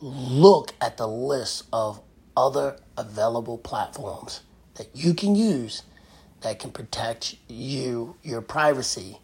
look 0.00 0.72
at 0.80 0.96
the 0.96 1.06
list 1.06 1.64
of 1.70 2.00
other 2.34 2.78
available 2.96 3.58
platforms 3.58 4.40
that 4.76 4.88
you 4.94 5.12
can 5.12 5.34
use 5.34 5.82
that 6.40 6.58
can 6.58 6.70
protect 6.70 7.36
you, 7.48 8.16
your 8.22 8.40
privacy, 8.40 9.18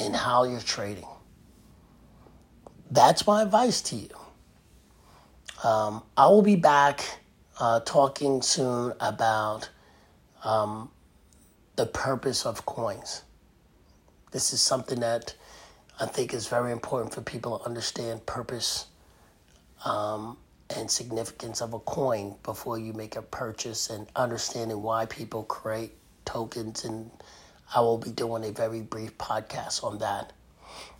and 0.00 0.14
how 0.14 0.44
you're 0.44 0.60
trading. 0.60 1.06
That's 2.90 3.26
my 3.26 3.42
advice 3.42 3.80
to 3.82 3.96
you. 3.96 4.08
Um, 5.64 6.02
I 6.16 6.26
will 6.26 6.42
be 6.42 6.56
back 6.56 7.20
uh, 7.58 7.80
talking 7.80 8.42
soon 8.42 8.92
about 9.00 9.70
um, 10.44 10.90
the 11.76 11.86
purpose 11.86 12.44
of 12.44 12.66
coins. 12.66 13.22
This 14.32 14.52
is 14.52 14.60
something 14.60 15.00
that 15.00 15.34
I 16.00 16.06
think 16.06 16.34
is 16.34 16.48
very 16.48 16.72
important 16.72 17.14
for 17.14 17.20
people 17.20 17.58
to 17.58 17.64
understand 17.64 18.26
purpose 18.26 18.86
um, 19.84 20.36
and 20.74 20.90
significance 20.90 21.60
of 21.60 21.74
a 21.74 21.78
coin 21.80 22.34
before 22.42 22.78
you 22.78 22.92
make 22.92 23.16
a 23.16 23.22
purchase 23.22 23.90
and 23.90 24.06
understanding 24.16 24.82
why 24.82 25.06
people 25.06 25.44
create 25.44 25.92
tokens. 26.24 26.84
And 26.84 27.10
I 27.74 27.80
will 27.80 27.98
be 27.98 28.10
doing 28.10 28.44
a 28.44 28.50
very 28.50 28.80
brief 28.80 29.16
podcast 29.18 29.82
on 29.82 29.98
that. 29.98 30.32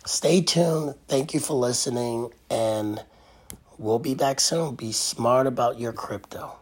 Stay 0.05 0.41
tuned. 0.41 0.95
Thank 1.07 1.33
you 1.33 1.39
for 1.39 1.53
listening, 1.53 2.31
and 2.49 3.03
we'll 3.77 3.99
be 3.99 4.15
back 4.15 4.39
soon. 4.39 4.75
Be 4.75 4.91
smart 4.91 5.47
about 5.47 5.79
your 5.79 5.93
crypto. 5.93 6.57